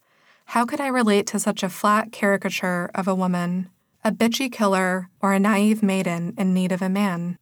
How 0.46 0.64
could 0.64 0.80
I 0.80 0.90
relate 0.90 1.26
to 1.28 1.40
such 1.40 1.64
a 1.64 1.70
flat 1.70 2.12
caricature 2.12 2.92
of 2.94 3.08
a 3.08 3.16
woman, 3.16 3.72
a 4.04 4.12
bitchy 4.12 4.52
killer, 4.52 5.10
or 5.20 5.34
a 5.34 5.40
naive 5.40 5.82
maiden 5.82 6.36
in 6.38 6.54
need 6.54 6.72
of 6.72 6.84
a 6.84 6.90
man? 6.90 7.40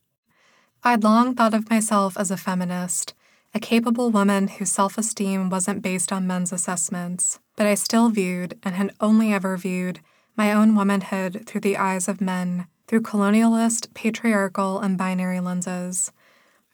I'd 0.85 1.03
long 1.03 1.35
thought 1.35 1.53
of 1.53 1.69
myself 1.69 2.15
as 2.17 2.31
a 2.31 2.37
feminist, 2.37 3.13
a 3.55 3.59
capable 3.59 4.09
woman 4.09 4.49
whose 4.49 4.69
self 4.69 4.97
esteem 4.97 5.49
wasn't 5.49 5.81
based 5.81 6.11
on 6.11 6.27
men's 6.27 6.51
assessments, 6.51 7.39
but 7.55 7.65
I 7.65 7.75
still 7.75 8.09
viewed, 8.09 8.59
and 8.63 8.75
had 8.75 8.93
only 8.99 9.31
ever 9.31 9.55
viewed, 9.55 10.01
my 10.35 10.51
own 10.51 10.75
womanhood 10.75 11.45
through 11.45 11.61
the 11.61 11.77
eyes 11.77 12.09
of 12.09 12.19
men, 12.19 12.67
through 12.85 13.03
colonialist, 13.03 13.93
patriarchal, 13.93 14.79
and 14.81 14.97
binary 14.97 15.39
lenses. 15.39 16.11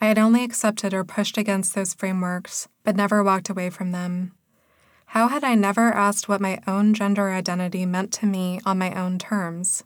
I 0.01 0.07
had 0.07 0.17
only 0.17 0.43
accepted 0.43 0.91
or 0.91 1.03
pushed 1.03 1.37
against 1.37 1.75
those 1.75 1.93
frameworks, 1.93 2.67
but 2.83 2.95
never 2.95 3.23
walked 3.23 3.49
away 3.49 3.69
from 3.69 3.91
them. 3.91 4.31
How 5.05 5.27
had 5.27 5.43
I 5.43 5.53
never 5.53 5.93
asked 5.93 6.27
what 6.27 6.41
my 6.41 6.59
own 6.65 6.95
gender 6.95 7.29
identity 7.29 7.85
meant 7.85 8.11
to 8.13 8.25
me 8.25 8.59
on 8.65 8.79
my 8.79 8.91
own 8.99 9.19
terms? 9.19 9.83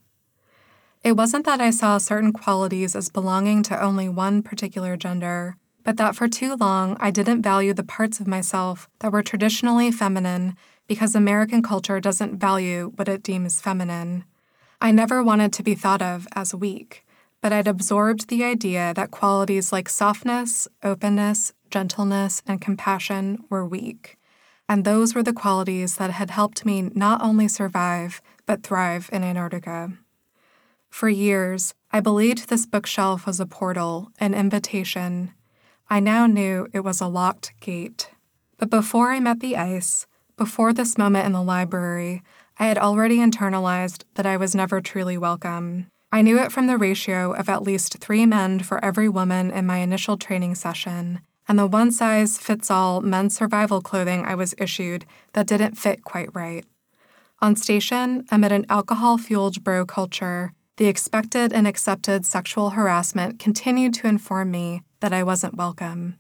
It 1.04 1.18
wasn't 1.18 1.46
that 1.46 1.60
I 1.60 1.72
saw 1.72 1.98
certain 1.98 2.32
qualities 2.32 2.96
as 2.96 3.10
belonging 3.10 3.64
to 3.64 3.84
only 3.84 4.08
one 4.08 4.42
particular 4.42 4.96
gender, 4.96 5.58
but 5.86 5.96
that 5.96 6.16
for 6.16 6.28
too 6.28 6.56
long 6.56 6.98
I 7.00 7.12
didn't 7.12 7.42
value 7.42 7.74
the 7.74 7.84
parts 7.84 8.20
of 8.20 8.28
myself 8.28 8.90
that 9.00 9.14
were 9.14 9.24
traditionally 9.24 9.92
feminine 9.92 10.58
because 10.88 11.16
American 11.16 11.64
culture 11.64 12.02
doesn't 12.02 12.40
value 12.40 12.92
what 12.98 13.08
it 13.08 13.24
deems 13.24 13.62
feminine. 13.62 14.26
I 14.82 14.92
never 14.92 15.24
wanted 15.24 15.54
to 15.54 15.64
be 15.64 15.76
thought 15.76 16.02
of 16.02 16.28
as 16.36 16.54
weak, 16.54 17.06
but 17.42 17.54
I'd 17.54 17.68
absorbed 17.68 18.28
the 18.28 18.44
idea 18.44 18.94
that 18.96 19.12
qualities 19.12 19.72
like 19.72 19.88
softness, 19.88 20.68
openness, 20.84 21.54
gentleness, 21.70 22.42
and 22.46 22.60
compassion 22.60 23.46
were 23.50 23.66
weak. 23.66 24.18
And 24.68 24.84
those 24.84 25.14
were 25.14 25.24
the 25.24 25.34
qualities 25.34 25.98
that 25.98 26.12
had 26.12 26.32
helped 26.32 26.66
me 26.66 26.90
not 26.94 27.22
only 27.22 27.48
survive, 27.48 28.22
but 28.46 28.64
thrive 28.64 29.10
in 29.14 29.24
Antarctica. 29.24 29.94
For 30.90 31.10
years, 31.10 31.74
I 31.92 32.00
believed 32.00 32.50
this 32.50 32.66
bookshelf 32.66 33.28
was 33.28 33.40
a 33.40 33.46
portal, 33.46 34.12
an 34.20 34.34
invitation. 34.34 35.34
I 35.90 36.00
now 36.00 36.26
knew 36.26 36.68
it 36.74 36.80
was 36.80 37.00
a 37.00 37.08
locked 37.08 37.54
gate. 37.60 38.10
But 38.58 38.70
before 38.70 39.12
I 39.12 39.20
met 39.20 39.40
the 39.40 39.56
ice, 39.56 40.08
before 40.36 40.74
this 40.74 40.98
moment 40.98 41.26
in 41.26 41.32
the 41.32 41.44
library, 41.44 42.24
I 42.58 42.66
had 42.66 42.78
already 42.78 43.18
internalized 43.18 44.04
that 44.16 44.26
I 44.26 44.38
was 44.38 44.56
never 44.56 44.82
truly 44.82 45.18
welcome. 45.18 45.88
I 46.12 46.22
knew 46.22 46.40
it 46.40 46.52
from 46.52 46.68
the 46.68 46.78
ratio 46.78 47.34
of 47.34 47.50
at 47.50 47.62
least 47.62 48.00
three 48.00 48.26
men 48.26 48.62
for 48.62 48.84
every 48.84 49.10
woman 49.10 49.52
in 49.52 49.66
my 49.66 49.78
initial 49.78 50.18
training 50.18 50.56
session, 50.56 51.20
and 51.48 51.60
the 51.60 51.68
one 51.68 51.92
size 51.92 52.38
fits 52.40 52.72
all 52.72 53.02
men's 53.02 53.36
survival 53.36 53.82
clothing 53.82 54.26
I 54.26 54.34
was 54.34 54.56
issued 54.58 55.06
that 55.34 55.46
didn't 55.46 55.78
fit 55.78 56.04
quite 56.04 56.34
right. 56.34 56.66
On 57.42 57.56
station, 57.56 58.26
amid 58.32 58.52
an 58.52 58.66
alcohol 58.70 59.20
fueled 59.20 59.64
bro 59.64 59.86
culture, 59.86 60.54
the 60.78 60.88
expected 60.88 61.54
and 61.54 61.68
accepted 61.68 62.26
sexual 62.26 62.72
harassment 62.72 63.40
continued 63.40 63.94
to 63.94 64.08
inform 64.08 64.52
me 64.52 64.82
that 65.00 65.14
I 65.14 65.24
wasn't 65.24 65.56
welcome. 65.56 66.18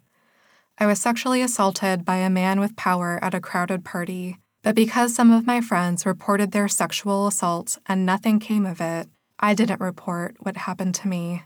I 0.77 0.85
was 0.85 0.99
sexually 0.99 1.41
assaulted 1.41 2.05
by 2.05 2.17
a 2.17 2.29
man 2.29 2.59
with 2.59 2.75
power 2.75 3.19
at 3.21 3.33
a 3.33 3.41
crowded 3.41 3.83
party, 3.83 4.37
but 4.63 4.75
because 4.75 5.13
some 5.13 5.31
of 5.31 5.45
my 5.45 5.61
friends 5.61 6.05
reported 6.05 6.51
their 6.51 6.67
sexual 6.67 7.27
assaults 7.27 7.77
and 7.85 8.05
nothing 8.05 8.39
came 8.39 8.65
of 8.65 8.79
it, 8.79 9.07
I 9.39 9.53
didn't 9.53 9.81
report 9.81 10.35
what 10.39 10.57
happened 10.57 10.95
to 10.95 11.07
me. 11.07 11.43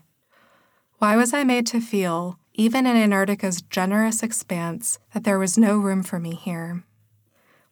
Why 0.98 1.16
was 1.16 1.34
I 1.34 1.44
made 1.44 1.66
to 1.68 1.80
feel, 1.80 2.38
even 2.54 2.86
in 2.86 2.96
Antarctica's 2.96 3.62
generous 3.62 4.22
expanse, 4.22 4.98
that 5.14 5.24
there 5.24 5.38
was 5.38 5.58
no 5.58 5.78
room 5.78 6.02
for 6.02 6.18
me 6.18 6.34
here? 6.34 6.84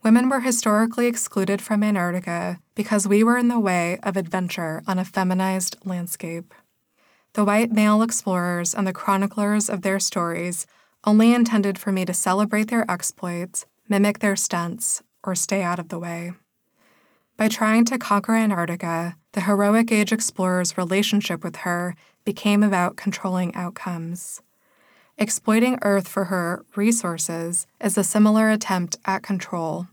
Women 0.09 0.31
were 0.31 0.41
historically 0.41 1.07
excluded 1.07 1.61
from 1.61 1.83
Antarctica 1.83 2.61
because 2.75 3.07
we 3.07 3.23
were 3.23 3.37
in 3.37 3.49
the 3.49 3.61
way 3.61 3.99
of 4.03 4.17
adventure 4.17 4.83
on 4.87 4.99
a 4.99 5.05
feminized 5.05 5.77
landscape. 5.85 6.55
The 7.35 7.45
white 7.45 7.73
male 7.73 8.01
explorers 8.01 8.75
and 8.75 8.87
the 8.87 8.95
chroniclers 8.95 9.69
of 9.69 9.83
their 9.83 10.01
stories 10.01 10.67
only 11.05 11.35
intended 11.35 11.77
for 11.77 11.93
me 11.93 12.07
to 12.07 12.15
celebrate 12.15 12.71
their 12.71 12.91
exploits, 12.91 13.67
mimic 13.87 14.21
their 14.21 14.35
stunts, 14.35 15.03
or 15.23 15.35
stay 15.35 15.61
out 15.63 15.79
of 15.79 15.91
the 15.91 15.99
way. 15.99 16.33
By 17.37 17.49
trying 17.49 17.85
to 17.85 17.99
conquer 17.99 18.35
Antarctica, 18.35 19.15
the 19.33 19.43
heroic 19.43 19.93
age 19.93 20.11
explorer's 20.11 20.79
relationship 20.79 21.45
with 21.45 21.57
her 21.57 21.95
became 22.25 22.63
about 22.63 22.97
controlling 22.97 23.55
outcomes. 23.55 24.41
Exploiting 25.19 25.79
Earth 25.83 26.09
for 26.09 26.25
her 26.33 26.65
resources 26.77 27.67
is 27.79 27.99
a 27.99 28.03
similar 28.03 28.49
attempt 28.49 28.97
at 29.05 29.23
control. 29.23 29.89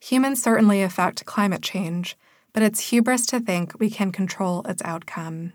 Humans 0.00 0.42
certainly 0.42 0.82
affect 0.82 1.26
climate 1.26 1.62
change, 1.62 2.16
but 2.52 2.62
it's 2.62 2.90
hubris 2.90 3.26
to 3.26 3.40
think 3.40 3.78
we 3.78 3.90
can 3.90 4.12
control 4.12 4.62
its 4.66 4.82
outcome. 4.84 5.52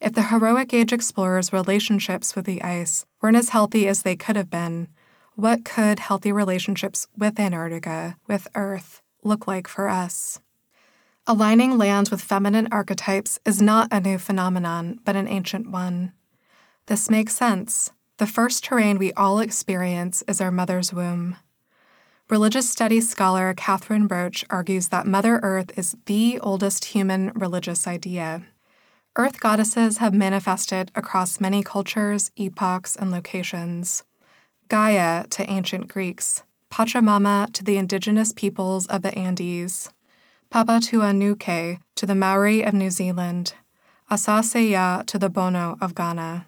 If 0.00 0.12
the 0.12 0.24
heroic 0.24 0.72
age 0.72 0.92
explorers' 0.92 1.52
relationships 1.52 2.36
with 2.36 2.46
the 2.46 2.62
ice 2.62 3.04
weren't 3.20 3.36
as 3.36 3.50
healthy 3.50 3.88
as 3.88 4.02
they 4.02 4.16
could 4.16 4.36
have 4.36 4.50
been, 4.50 4.88
what 5.34 5.64
could 5.64 5.98
healthy 5.98 6.32
relationships 6.32 7.06
with 7.16 7.40
Antarctica, 7.40 8.16
with 8.26 8.48
Earth, 8.54 9.02
look 9.22 9.46
like 9.46 9.66
for 9.66 9.88
us? 9.88 10.40
Aligning 11.26 11.78
land 11.78 12.08
with 12.08 12.20
feminine 12.20 12.68
archetypes 12.72 13.38
is 13.44 13.62
not 13.62 13.88
a 13.90 14.00
new 14.00 14.18
phenomenon, 14.18 15.00
but 15.04 15.16
an 15.16 15.28
ancient 15.28 15.70
one. 15.70 16.12
This 16.86 17.08
makes 17.08 17.36
sense. 17.36 17.92
The 18.18 18.26
first 18.26 18.64
terrain 18.64 18.98
we 18.98 19.12
all 19.12 19.38
experience 19.38 20.22
is 20.26 20.40
our 20.40 20.50
mother's 20.50 20.92
womb. 20.92 21.36
Religious 22.30 22.70
studies 22.70 23.10
scholar 23.10 23.52
Catherine 23.54 24.06
Broach 24.06 24.44
argues 24.50 24.90
that 24.90 25.04
Mother 25.04 25.40
Earth 25.42 25.76
is 25.76 25.96
the 26.06 26.38
oldest 26.38 26.84
human 26.84 27.32
religious 27.34 27.88
idea. 27.88 28.44
Earth 29.16 29.40
goddesses 29.40 29.98
have 29.98 30.14
manifested 30.14 30.92
across 30.94 31.40
many 31.40 31.64
cultures, 31.64 32.30
epochs, 32.36 32.94
and 32.94 33.10
locations. 33.10 34.04
Gaia 34.68 35.26
to 35.30 35.50
ancient 35.50 35.88
Greeks, 35.88 36.44
Pachamama 36.70 37.52
to 37.52 37.64
the 37.64 37.76
indigenous 37.76 38.32
peoples 38.32 38.86
of 38.86 39.02
the 39.02 39.12
Andes, 39.18 39.90
Papatuanuku 40.52 41.80
to 41.96 42.06
the 42.06 42.14
Maori 42.14 42.62
of 42.62 42.74
New 42.74 42.90
Zealand, 42.90 43.54
Asase 44.08 44.70
Yaa 44.70 45.04
to 45.06 45.18
the 45.18 45.30
Bono 45.30 45.76
of 45.80 45.96
Ghana. 45.96 46.46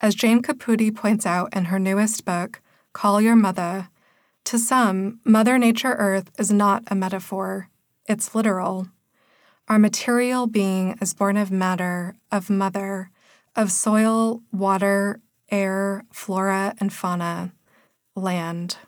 As 0.00 0.14
Jane 0.14 0.40
Caputi 0.40 0.90
points 0.90 1.26
out 1.26 1.54
in 1.54 1.66
her 1.66 1.78
newest 1.78 2.24
book, 2.24 2.62
Call 2.94 3.20
Your 3.20 3.36
Mother, 3.36 3.90
to 4.44 4.58
some, 4.58 5.20
Mother 5.24 5.58
Nature 5.58 5.92
Earth 5.92 6.30
is 6.38 6.50
not 6.50 6.84
a 6.88 6.94
metaphor, 6.94 7.68
it's 8.08 8.34
literal. 8.34 8.88
Our 9.68 9.78
material 9.78 10.46
being 10.46 10.98
is 11.00 11.14
born 11.14 11.36
of 11.36 11.50
matter, 11.50 12.16
of 12.32 12.50
mother, 12.50 13.10
of 13.54 13.70
soil, 13.70 14.42
water, 14.52 15.20
air, 15.50 16.04
flora, 16.12 16.74
and 16.80 16.92
fauna, 16.92 17.52
land. 18.16 18.78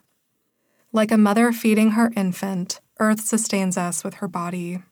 Like 0.92 1.10
a 1.10 1.18
mother 1.18 1.52
feeding 1.52 1.92
her 1.92 2.10
infant, 2.16 2.80
Earth 2.98 3.20
sustains 3.20 3.78
us 3.78 4.04
with 4.04 4.14
her 4.14 4.28
body. 4.28 4.82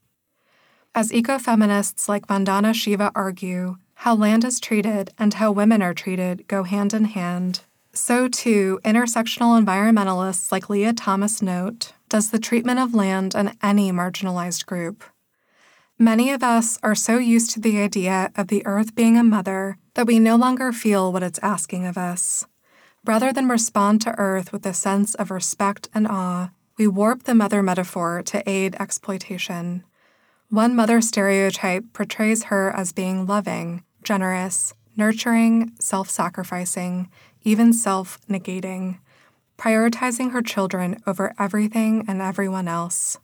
As 0.93 1.11
ecofeminists 1.11 2.09
like 2.09 2.27
Vandana 2.27 2.73
Shiva 2.73 3.11
argue, 3.15 3.77
how 3.95 4.15
land 4.15 4.43
is 4.43 4.59
treated 4.59 5.11
and 5.17 5.33
how 5.35 5.51
women 5.51 5.81
are 5.81 5.93
treated 5.93 6.47
go 6.47 6.63
hand 6.63 6.93
in 6.93 7.05
hand. 7.05 7.61
So, 7.93 8.29
too, 8.29 8.79
intersectional 8.85 9.61
environmentalists 9.61 10.51
like 10.51 10.69
Leah 10.69 10.93
Thomas 10.93 11.41
note 11.41 11.91
does 12.07 12.31
the 12.31 12.39
treatment 12.39 12.79
of 12.79 12.95
land 12.95 13.35
and 13.35 13.57
any 13.61 13.91
marginalized 13.91 14.65
group. 14.65 15.03
Many 15.99 16.31
of 16.31 16.41
us 16.41 16.79
are 16.81 16.95
so 16.95 17.17
used 17.17 17.51
to 17.51 17.59
the 17.59 17.79
idea 17.79 18.31
of 18.35 18.47
the 18.47 18.65
earth 18.65 18.95
being 18.95 19.17
a 19.17 19.23
mother 19.23 19.77
that 19.93 20.07
we 20.07 20.19
no 20.19 20.35
longer 20.35 20.71
feel 20.71 21.11
what 21.11 21.21
it's 21.21 21.39
asking 21.43 21.85
of 21.85 21.97
us. 21.97 22.45
Rather 23.05 23.33
than 23.33 23.49
respond 23.49 24.01
to 24.01 24.17
earth 24.17 24.53
with 24.53 24.65
a 24.65 24.73
sense 24.73 25.13
of 25.15 25.29
respect 25.29 25.89
and 25.93 26.07
awe, 26.07 26.51
we 26.77 26.87
warp 26.87 27.23
the 27.23 27.35
mother 27.35 27.61
metaphor 27.61 28.23
to 28.23 28.49
aid 28.49 28.75
exploitation. 28.79 29.83
One 30.49 30.75
mother 30.75 31.01
stereotype 31.01 31.93
portrays 31.93 32.45
her 32.45 32.71
as 32.75 32.93
being 32.93 33.25
loving, 33.25 33.83
generous, 34.01 34.73
nurturing, 34.95 35.73
self 35.79 36.09
sacrificing, 36.09 37.09
even 37.43 37.73
self 37.73 38.19
negating, 38.27 38.99
prioritizing 39.57 40.31
her 40.31 40.41
children 40.41 41.01
over 41.05 41.33
everything 41.39 42.05
and 42.07 42.21
everyone 42.21 42.67
else. 42.67 43.17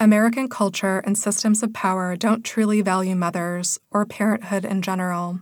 American 0.00 0.48
culture 0.48 1.00
and 1.00 1.18
systems 1.18 1.62
of 1.62 1.72
power 1.72 2.14
don't 2.14 2.44
truly 2.44 2.80
value 2.82 3.16
mothers 3.16 3.80
or 3.90 4.06
parenthood 4.06 4.64
in 4.64 4.80
general. 4.80 5.40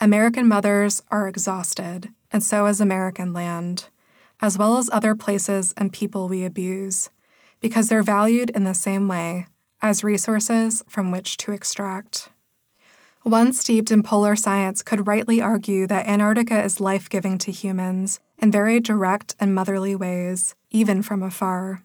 American 0.00 0.48
mothers 0.48 1.02
are 1.10 1.28
exhausted, 1.28 2.08
and 2.32 2.42
so 2.42 2.66
is 2.66 2.80
American 2.80 3.32
land, 3.32 3.88
as 4.40 4.56
well 4.56 4.78
as 4.78 4.88
other 4.90 5.14
places 5.14 5.74
and 5.76 5.92
people 5.92 6.26
we 6.26 6.44
abuse, 6.44 7.10
because 7.60 7.88
they're 7.88 8.02
valued 8.02 8.50
in 8.50 8.64
the 8.64 8.74
same 8.74 9.08
way 9.08 9.46
as 9.82 10.02
resources 10.02 10.82
from 10.88 11.10
which 11.10 11.36
to 11.36 11.52
extract. 11.52 12.30
One 13.22 13.52
steeped 13.52 13.92
in 13.92 14.02
polar 14.02 14.34
science 14.34 14.82
could 14.82 15.06
rightly 15.06 15.40
argue 15.40 15.86
that 15.86 16.08
Antarctica 16.08 16.60
is 16.60 16.80
life 16.80 17.08
giving 17.08 17.38
to 17.38 17.52
humans 17.52 18.18
in 18.38 18.50
very 18.50 18.80
direct 18.80 19.36
and 19.38 19.54
motherly 19.54 19.94
ways, 19.94 20.56
even 20.70 21.02
from 21.02 21.22
afar. 21.22 21.84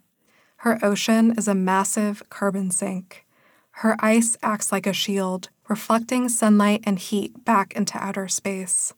Her 0.57 0.79
ocean 0.83 1.35
is 1.37 1.47
a 1.47 1.53
massive 1.53 2.23
carbon 2.31 2.71
sink. 2.71 3.23
Her 3.69 3.95
ice 3.99 4.35
acts 4.41 4.71
like 4.71 4.87
a 4.87 4.93
shield, 4.93 5.49
reflecting 5.69 6.27
sunlight 6.27 6.81
and 6.85 6.97
heat 6.97 7.45
back 7.45 7.75
into 7.75 8.03
outer 8.03 8.27
space. 8.27 8.95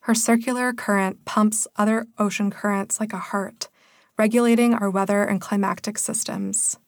Her 0.00 0.14
circular 0.14 0.72
current 0.72 1.26
pumps 1.26 1.68
other 1.76 2.06
ocean 2.18 2.50
currents 2.50 2.98
like 2.98 3.12
a 3.12 3.18
heart, 3.18 3.68
regulating 4.16 4.72
our 4.72 4.88
weather 4.88 5.22
and 5.22 5.38
climatic 5.38 5.98
systems. 5.98 6.78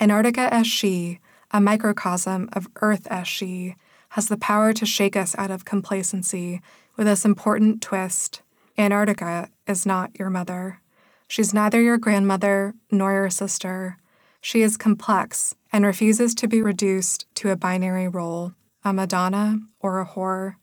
Antarctica 0.00 0.52
as 0.52 0.66
she, 0.66 1.20
a 1.50 1.60
microcosm 1.60 2.48
of 2.54 2.68
Earth 2.76 3.06
as 3.08 3.28
she, 3.28 3.76
has 4.10 4.28
the 4.28 4.36
power 4.36 4.72
to 4.72 4.86
shake 4.86 5.16
us 5.16 5.34
out 5.38 5.50
of 5.50 5.64
complacency 5.64 6.60
with 6.96 7.06
this 7.06 7.24
important 7.24 7.82
twist 7.82 8.42
Antarctica 8.78 9.50
is 9.66 9.84
not 9.84 10.16
your 10.20 10.30
mother. 10.30 10.80
She's 11.26 11.52
neither 11.52 11.82
your 11.82 11.98
grandmother 11.98 12.74
nor 12.92 13.12
your 13.12 13.28
sister. 13.28 13.98
She 14.40 14.62
is 14.62 14.76
complex 14.76 15.56
and 15.72 15.84
refuses 15.84 16.32
to 16.36 16.46
be 16.46 16.62
reduced 16.62 17.26
to 17.34 17.50
a 17.50 17.56
binary 17.56 18.06
role, 18.06 18.52
a 18.84 18.92
Madonna 18.92 19.58
or 19.80 20.00
a 20.00 20.06
whore. 20.06 20.54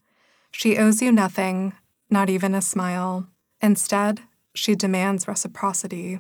She 0.52 0.78
owes 0.78 1.02
you 1.02 1.12
nothing, 1.12 1.74
not 2.10 2.30
even 2.30 2.56
a 2.56 2.62
smile. 2.62 3.28
Instead, 3.62 4.22
she 4.54 4.76
demands 4.76 5.28
reciprocity. 5.28 6.20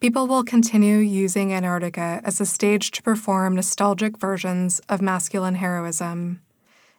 People 0.00 0.26
will 0.26 0.44
continue 0.44 0.96
using 0.96 1.52
Antarctica 1.52 2.22
as 2.24 2.40
a 2.40 2.46
stage 2.46 2.90
to 2.92 3.02
perform 3.02 3.54
nostalgic 3.54 4.16
versions 4.16 4.80
of 4.88 5.02
masculine 5.02 5.56
heroism. 5.56 6.40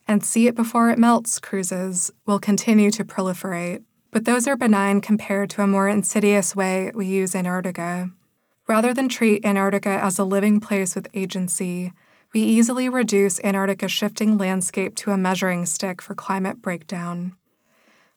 And 0.08 0.24
see 0.24 0.46
it 0.46 0.54
before 0.54 0.92
it 0.92 1.00
melts 1.00 1.40
cruises 1.40 2.12
will 2.28 2.38
continue 2.38 2.92
to 2.92 3.04
proliferate, 3.04 3.82
but 4.12 4.26
those 4.26 4.48
are 4.48 4.56
benign 4.56 5.02
compared 5.02 5.50
to 5.52 5.64
a 5.64 5.68
more 5.68 5.90
insidious 5.90 6.56
way 6.56 6.92
we 6.94 7.08
use 7.08 7.34
Antarctica. 7.34 8.12
Rather 8.68 8.94
than 8.94 9.10
treat 9.10 9.44
Antarctica 9.44 9.90
as 9.90 10.20
a 10.20 10.24
living 10.24 10.60
place 10.60 10.94
with 10.94 11.08
agency, 11.16 11.94
we 12.36 12.42
easily 12.42 12.88
reduce 12.88 13.44
Antarctica's 13.44 13.92
shifting 13.92 14.38
landscape 14.38 14.96
to 14.98 15.10
a 15.10 15.18
measuring 15.18 15.66
stick 15.66 16.04
for 16.04 16.14
climate 16.14 16.62
breakdown. 16.62 17.36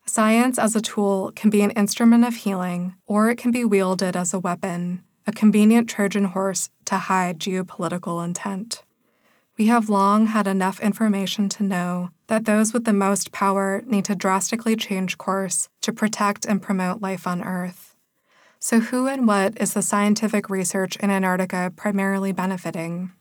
Science 0.06 0.58
as 0.58 0.76
a 0.76 0.82
tool 0.82 1.32
can 1.34 1.48
be 1.48 1.62
an 1.62 1.70
instrument 1.70 2.24
of 2.24 2.36
healing, 2.36 2.94
or 3.06 3.30
it 3.30 3.38
can 3.38 3.50
be 3.50 3.64
wielded 3.64 4.14
as 4.14 4.34
a 4.34 4.38
weapon, 4.38 5.02
a 5.26 5.32
convenient 5.32 5.88
Trojan 5.88 6.26
horse 6.26 6.68
to 6.84 6.96
hide 6.96 7.38
geopolitical 7.40 8.22
intent. 8.22 8.82
We 9.56 9.66
have 9.66 9.88
long 9.88 10.26
had 10.26 10.46
enough 10.46 10.78
information 10.80 11.48
to 11.50 11.62
know 11.62 12.10
that 12.26 12.44
those 12.44 12.72
with 12.72 12.84
the 12.84 12.92
most 12.92 13.32
power 13.32 13.82
need 13.86 14.04
to 14.06 14.14
drastically 14.14 14.76
change 14.76 15.16
course 15.16 15.68
to 15.80 15.92
protect 15.92 16.44
and 16.44 16.60
promote 16.60 17.00
life 17.00 17.26
on 17.26 17.42
Earth. 17.42 17.94
So, 18.58 18.80
who 18.80 19.06
and 19.06 19.26
what 19.26 19.60
is 19.60 19.74
the 19.74 19.82
scientific 19.82 20.50
research 20.50 20.96
in 20.96 21.10
Antarctica 21.10 21.72
primarily 21.74 22.32
benefiting? 22.32 23.12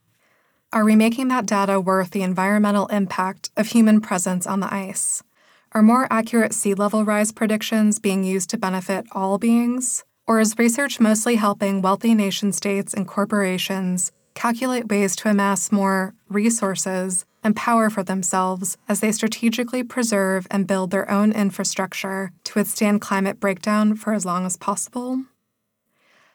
Are 0.72 0.84
we 0.84 0.96
making 0.96 1.28
that 1.30 1.46
data 1.46 1.80
worth 1.80 2.12
the 2.12 2.24
environmental 2.24 2.88
impact 2.88 3.52
of 3.56 3.68
human 3.68 4.02
presence 4.02 4.48
on 4.48 4.60
the 4.60 4.74
ice? 4.74 5.22
Are 5.76 5.82
more 5.82 6.08
accurate 6.12 6.54
sea 6.54 6.76
level 6.76 7.04
rise 7.04 7.32
predictions 7.32 7.98
being 7.98 8.24
used 8.24 8.52
to 8.52 8.60
benefit 8.60 9.08
all 9.12 9.40
beings? 9.40 10.04
Or 10.28 10.40
is 10.40 10.60
research 10.60 11.00
mostly 11.00 11.36
helping 11.36 11.82
wealthy 11.82 12.14
nation 12.14 12.52
states 12.52 12.94
and 12.94 13.08
corporations 13.08 14.12
calculate 14.36 14.90
ways 14.90 15.16
to 15.16 15.30
amass 15.30 15.72
more 15.72 16.14
resources 16.30 17.26
and 17.44 17.56
power 17.56 17.90
for 17.90 18.04
themselves 18.04 18.78
as 18.88 19.00
they 19.00 19.12
strategically 19.12 19.84
preserve 19.84 20.46
and 20.52 20.68
build 20.68 20.92
their 20.92 21.10
own 21.10 21.32
infrastructure 21.32 22.32
to 22.44 22.60
withstand 22.60 23.02
climate 23.02 23.40
breakdown 23.40 23.96
for 23.96 24.14
as 24.14 24.28
long 24.28 24.46
as 24.46 24.58
possible? 24.58 25.24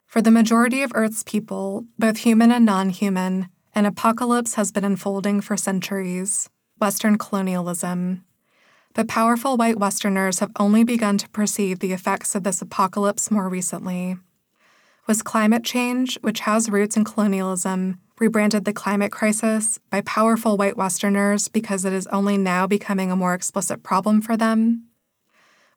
For 0.04 0.20
the 0.20 0.32
majority 0.32 0.82
of 0.82 0.92
Earth's 0.96 1.22
people, 1.22 1.84
both 1.96 2.18
human 2.18 2.50
and 2.50 2.64
non 2.64 2.90
human, 2.90 3.48
an 3.72 3.86
apocalypse 3.86 4.54
has 4.54 4.72
been 4.72 4.84
unfolding 4.84 5.40
for 5.40 5.56
centuries 5.56 6.50
Western 6.80 7.18
colonialism. 7.18 8.24
But 8.98 9.06
powerful 9.06 9.56
white 9.56 9.78
Westerners 9.78 10.40
have 10.40 10.50
only 10.58 10.82
begun 10.82 11.18
to 11.18 11.28
perceive 11.28 11.78
the 11.78 11.92
effects 11.92 12.34
of 12.34 12.42
this 12.42 12.60
apocalypse 12.60 13.30
more 13.30 13.48
recently 13.48 14.16
was 15.06 15.22
climate 15.22 15.62
change, 15.62 16.18
which 16.22 16.40
has 16.40 16.68
roots 16.68 16.96
in 16.96 17.04
colonialism, 17.04 18.00
rebranded 18.18 18.64
the 18.64 18.72
climate 18.72 19.12
crisis 19.12 19.78
by 19.88 20.00
powerful 20.00 20.56
white 20.56 20.76
Westerners 20.76 21.46
because 21.46 21.84
it 21.84 21.92
is 21.92 22.08
only 22.08 22.36
now 22.36 22.66
becoming 22.66 23.12
a 23.12 23.16
more 23.16 23.34
explicit 23.34 23.84
problem 23.84 24.20
for 24.20 24.36
them. 24.36 24.88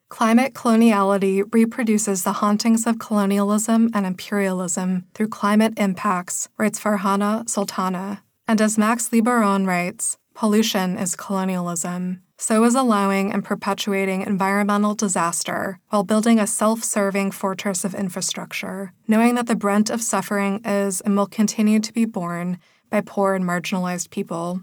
Climate 0.09 0.55
coloniality 0.55 1.43
reproduces 1.53 2.23
the 2.23 2.33
hauntings 2.41 2.87
of 2.87 2.97
colonialism 2.97 3.91
and 3.93 4.07
imperialism 4.07 5.05
through 5.13 5.27
climate 5.27 5.75
impacts, 5.77 6.49
writes 6.57 6.79
Farhana 6.79 7.47
Sultana. 7.47 8.23
And 8.47 8.59
as 8.59 8.79
Max 8.79 9.09
Liboiron 9.09 9.67
writes, 9.67 10.17
pollution 10.33 10.97
is 10.97 11.15
colonialism 11.15 12.23
so 12.41 12.63
is 12.63 12.73
allowing 12.73 13.31
and 13.31 13.45
perpetuating 13.45 14.23
environmental 14.23 14.95
disaster 14.95 15.79
while 15.89 16.03
building 16.03 16.39
a 16.39 16.47
self 16.47 16.83
serving 16.83 17.29
fortress 17.29 17.85
of 17.85 17.93
infrastructure, 17.93 18.93
knowing 19.07 19.35
that 19.35 19.45
the 19.45 19.55
brunt 19.55 19.91
of 19.91 20.01
suffering 20.01 20.59
is 20.65 21.01
and 21.01 21.15
will 21.15 21.27
continue 21.27 21.79
to 21.79 21.93
be 21.93 22.03
borne 22.03 22.57
by 22.89 22.99
poor 22.99 23.35
and 23.35 23.45
marginalized 23.45 24.09
people. 24.09 24.61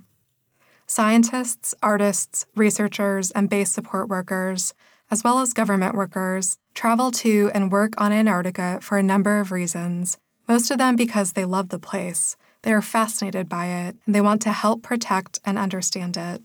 Scientists, 0.88 1.72
artists, 1.80 2.46
researchers, 2.56 3.30
and 3.30 3.48
base 3.48 3.70
support 3.70 4.08
workers, 4.08 4.74
as 5.08 5.22
well 5.22 5.38
as 5.38 5.54
government 5.54 5.94
workers, 5.94 6.58
travel 6.74 7.12
to 7.12 7.48
and 7.54 7.70
work 7.70 7.92
on 7.96 8.12
Antarctica 8.12 8.80
for 8.82 8.98
a 8.98 9.04
number 9.04 9.38
of 9.38 9.52
reasons, 9.52 10.18
most 10.48 10.72
of 10.72 10.78
them 10.78 10.96
because 10.96 11.34
they 11.34 11.44
love 11.44 11.68
the 11.68 11.78
place. 11.78 12.36
They 12.62 12.72
are 12.72 12.82
fascinated 12.82 13.48
by 13.48 13.66
it, 13.66 13.96
and 14.04 14.16
they 14.16 14.20
want 14.20 14.42
to 14.42 14.50
help 14.50 14.82
protect 14.82 15.38
and 15.44 15.56
understand 15.56 16.16
it 16.16 16.42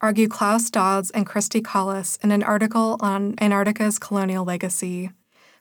argue 0.00 0.28
Klaus 0.28 0.70
Dodds 0.70 1.10
and 1.10 1.26
Christy 1.26 1.60
Collis 1.60 2.18
in 2.22 2.30
an 2.30 2.42
article 2.42 2.96
on 3.00 3.34
Antarctica's 3.40 3.98
colonial 3.98 4.44
legacy. 4.44 5.10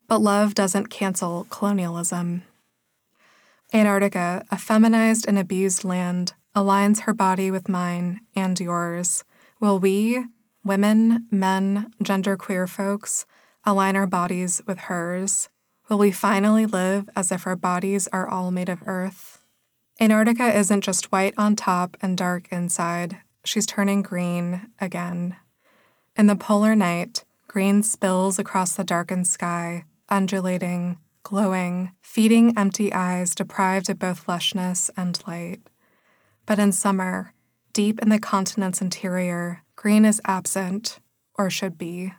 But 0.07 0.21
love 0.21 0.55
doesn't 0.55 0.87
cancel 0.87 1.45
colonialism. 1.49 2.43
Antarctica, 3.73 4.45
a 4.49 4.57
feminized 4.57 5.27
and 5.27 5.37
abused 5.37 5.83
land, 5.83 6.33
aligns 6.55 7.01
her 7.01 7.13
body 7.13 7.51
with 7.51 7.69
mine 7.69 8.21
and 8.35 8.59
yours. 8.59 9.23
Will 9.59 9.77
we, 9.77 10.25
women, 10.63 11.27
men, 11.29 11.91
genderqueer 12.03 12.67
folks, 12.67 13.25
align 13.65 13.95
our 13.95 14.07
bodies 14.07 14.61
with 14.65 14.79
hers? 14.79 15.49
Will 15.89 15.97
we 15.97 16.11
finally 16.11 16.65
live 16.65 17.09
as 17.15 17.31
if 17.31 17.45
our 17.45 17.55
bodies 17.55 18.07
are 18.07 18.27
all 18.27 18.51
made 18.51 18.69
of 18.69 18.83
earth? 18.85 19.41
Antarctica 19.99 20.57
isn't 20.57 20.81
just 20.81 21.11
white 21.11 21.33
on 21.37 21.55
top 21.55 21.97
and 22.01 22.17
dark 22.17 22.47
inside, 22.51 23.17
she's 23.43 23.65
turning 23.65 24.01
green 24.01 24.69
again. 24.79 25.35
In 26.15 26.27
the 26.27 26.35
polar 26.35 26.75
night, 26.75 27.23
green 27.47 27.83
spills 27.83 28.39
across 28.39 28.75
the 28.75 28.83
darkened 28.83 29.27
sky, 29.27 29.85
undulating, 30.09 30.97
glowing, 31.23 31.91
feeding 32.01 32.57
empty 32.57 32.91
eyes 32.93 33.35
deprived 33.35 33.89
of 33.89 33.99
both 33.99 34.27
lushness 34.27 34.89
and 34.97 35.21
light. 35.27 35.61
But 36.45 36.59
in 36.59 36.71
summer, 36.71 37.33
deep 37.73 38.01
in 38.01 38.09
the 38.09 38.19
continent's 38.19 38.81
interior, 38.81 39.63
green 39.75 40.05
is 40.05 40.21
absent, 40.25 40.99
or 41.37 41.49
should 41.49 41.77
be. 41.77 42.13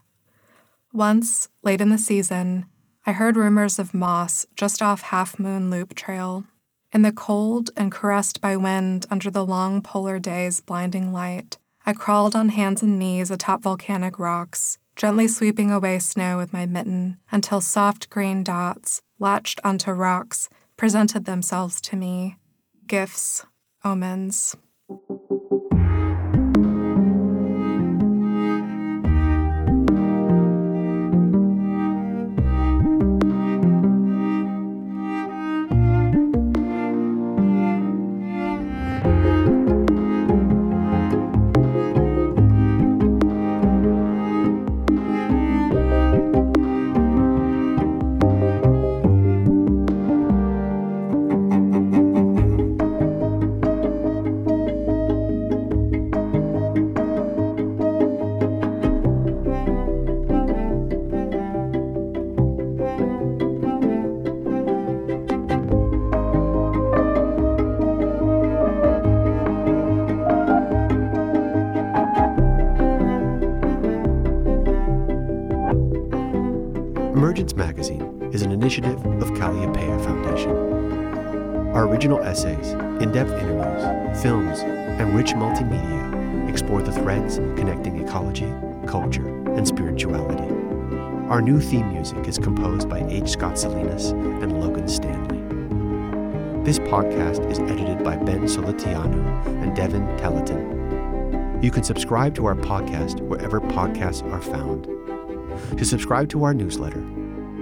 Once, 0.92 1.48
late 1.62 1.80
in 1.80 1.90
the 1.90 1.98
season, 1.98 2.66
I 3.06 3.12
heard 3.12 3.36
rumors 3.36 3.78
of 3.78 3.94
moss 3.94 4.46
just 4.56 4.82
off 4.82 5.02
Half 5.02 5.38
Moon 5.38 5.70
Loop 5.70 5.94
Trail 5.94 6.44
in 6.92 7.02
the 7.02 7.12
cold 7.12 7.70
and 7.76 7.92
caressed 7.92 8.40
by 8.40 8.56
wind 8.56 9.06
under 9.10 9.30
the 9.30 9.44
long 9.44 9.80
polar 9.80 10.18
day's 10.18 10.60
blinding 10.60 11.12
light, 11.12 11.58
I 11.86 11.92
crawled 11.92 12.36
on 12.36 12.50
hands 12.50 12.82
and 12.82 12.98
knees 12.98 13.30
atop 13.30 13.62
volcanic 13.62 14.18
rocks, 14.18 14.78
gently 14.96 15.28
sweeping 15.28 15.70
away 15.70 15.98
snow 15.98 16.36
with 16.36 16.52
my 16.52 16.66
mitten 16.66 17.18
until 17.30 17.60
soft 17.60 18.10
green 18.10 18.42
dots, 18.42 19.00
latched 19.18 19.60
onto 19.64 19.92
rocks, 19.92 20.48
presented 20.76 21.24
themselves 21.24 21.80
to 21.82 21.96
me. 21.96 22.36
Gifts, 22.86 23.46
omens. 23.84 24.56
Our 91.40 91.46
new 91.46 91.58
theme 91.58 91.90
music 91.90 92.28
is 92.28 92.38
composed 92.38 92.86
by 92.86 93.00
H. 93.08 93.30
Scott 93.30 93.58
Salinas 93.58 94.10
and 94.10 94.60
Logan 94.60 94.86
Stanley. 94.86 95.38
This 96.66 96.78
podcast 96.78 97.50
is 97.50 97.58
edited 97.60 98.04
by 98.04 98.18
Ben 98.18 98.42
Solitiano 98.42 99.24
and 99.62 99.74
Devin 99.74 100.04
Telleton. 100.18 101.58
You 101.62 101.70
can 101.70 101.82
subscribe 101.82 102.34
to 102.34 102.44
our 102.44 102.54
podcast 102.54 103.22
wherever 103.22 103.58
podcasts 103.58 104.22
are 104.30 104.42
found. 104.42 104.84
To 105.78 105.84
subscribe 105.86 106.28
to 106.28 106.44
our 106.44 106.52
newsletter, 106.52 107.02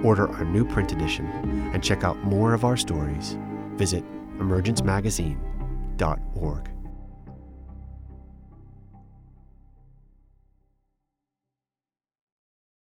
order 0.03 0.29
our 0.29 0.43
new 0.43 0.65
print 0.65 0.91
edition, 0.91 1.25
and 1.73 1.81
check 1.81 2.03
out 2.03 2.21
more 2.21 2.53
of 2.53 2.65
our 2.65 2.75
stories, 2.75 3.37
visit 3.77 4.03
emergencemagazine.org. 4.39 6.78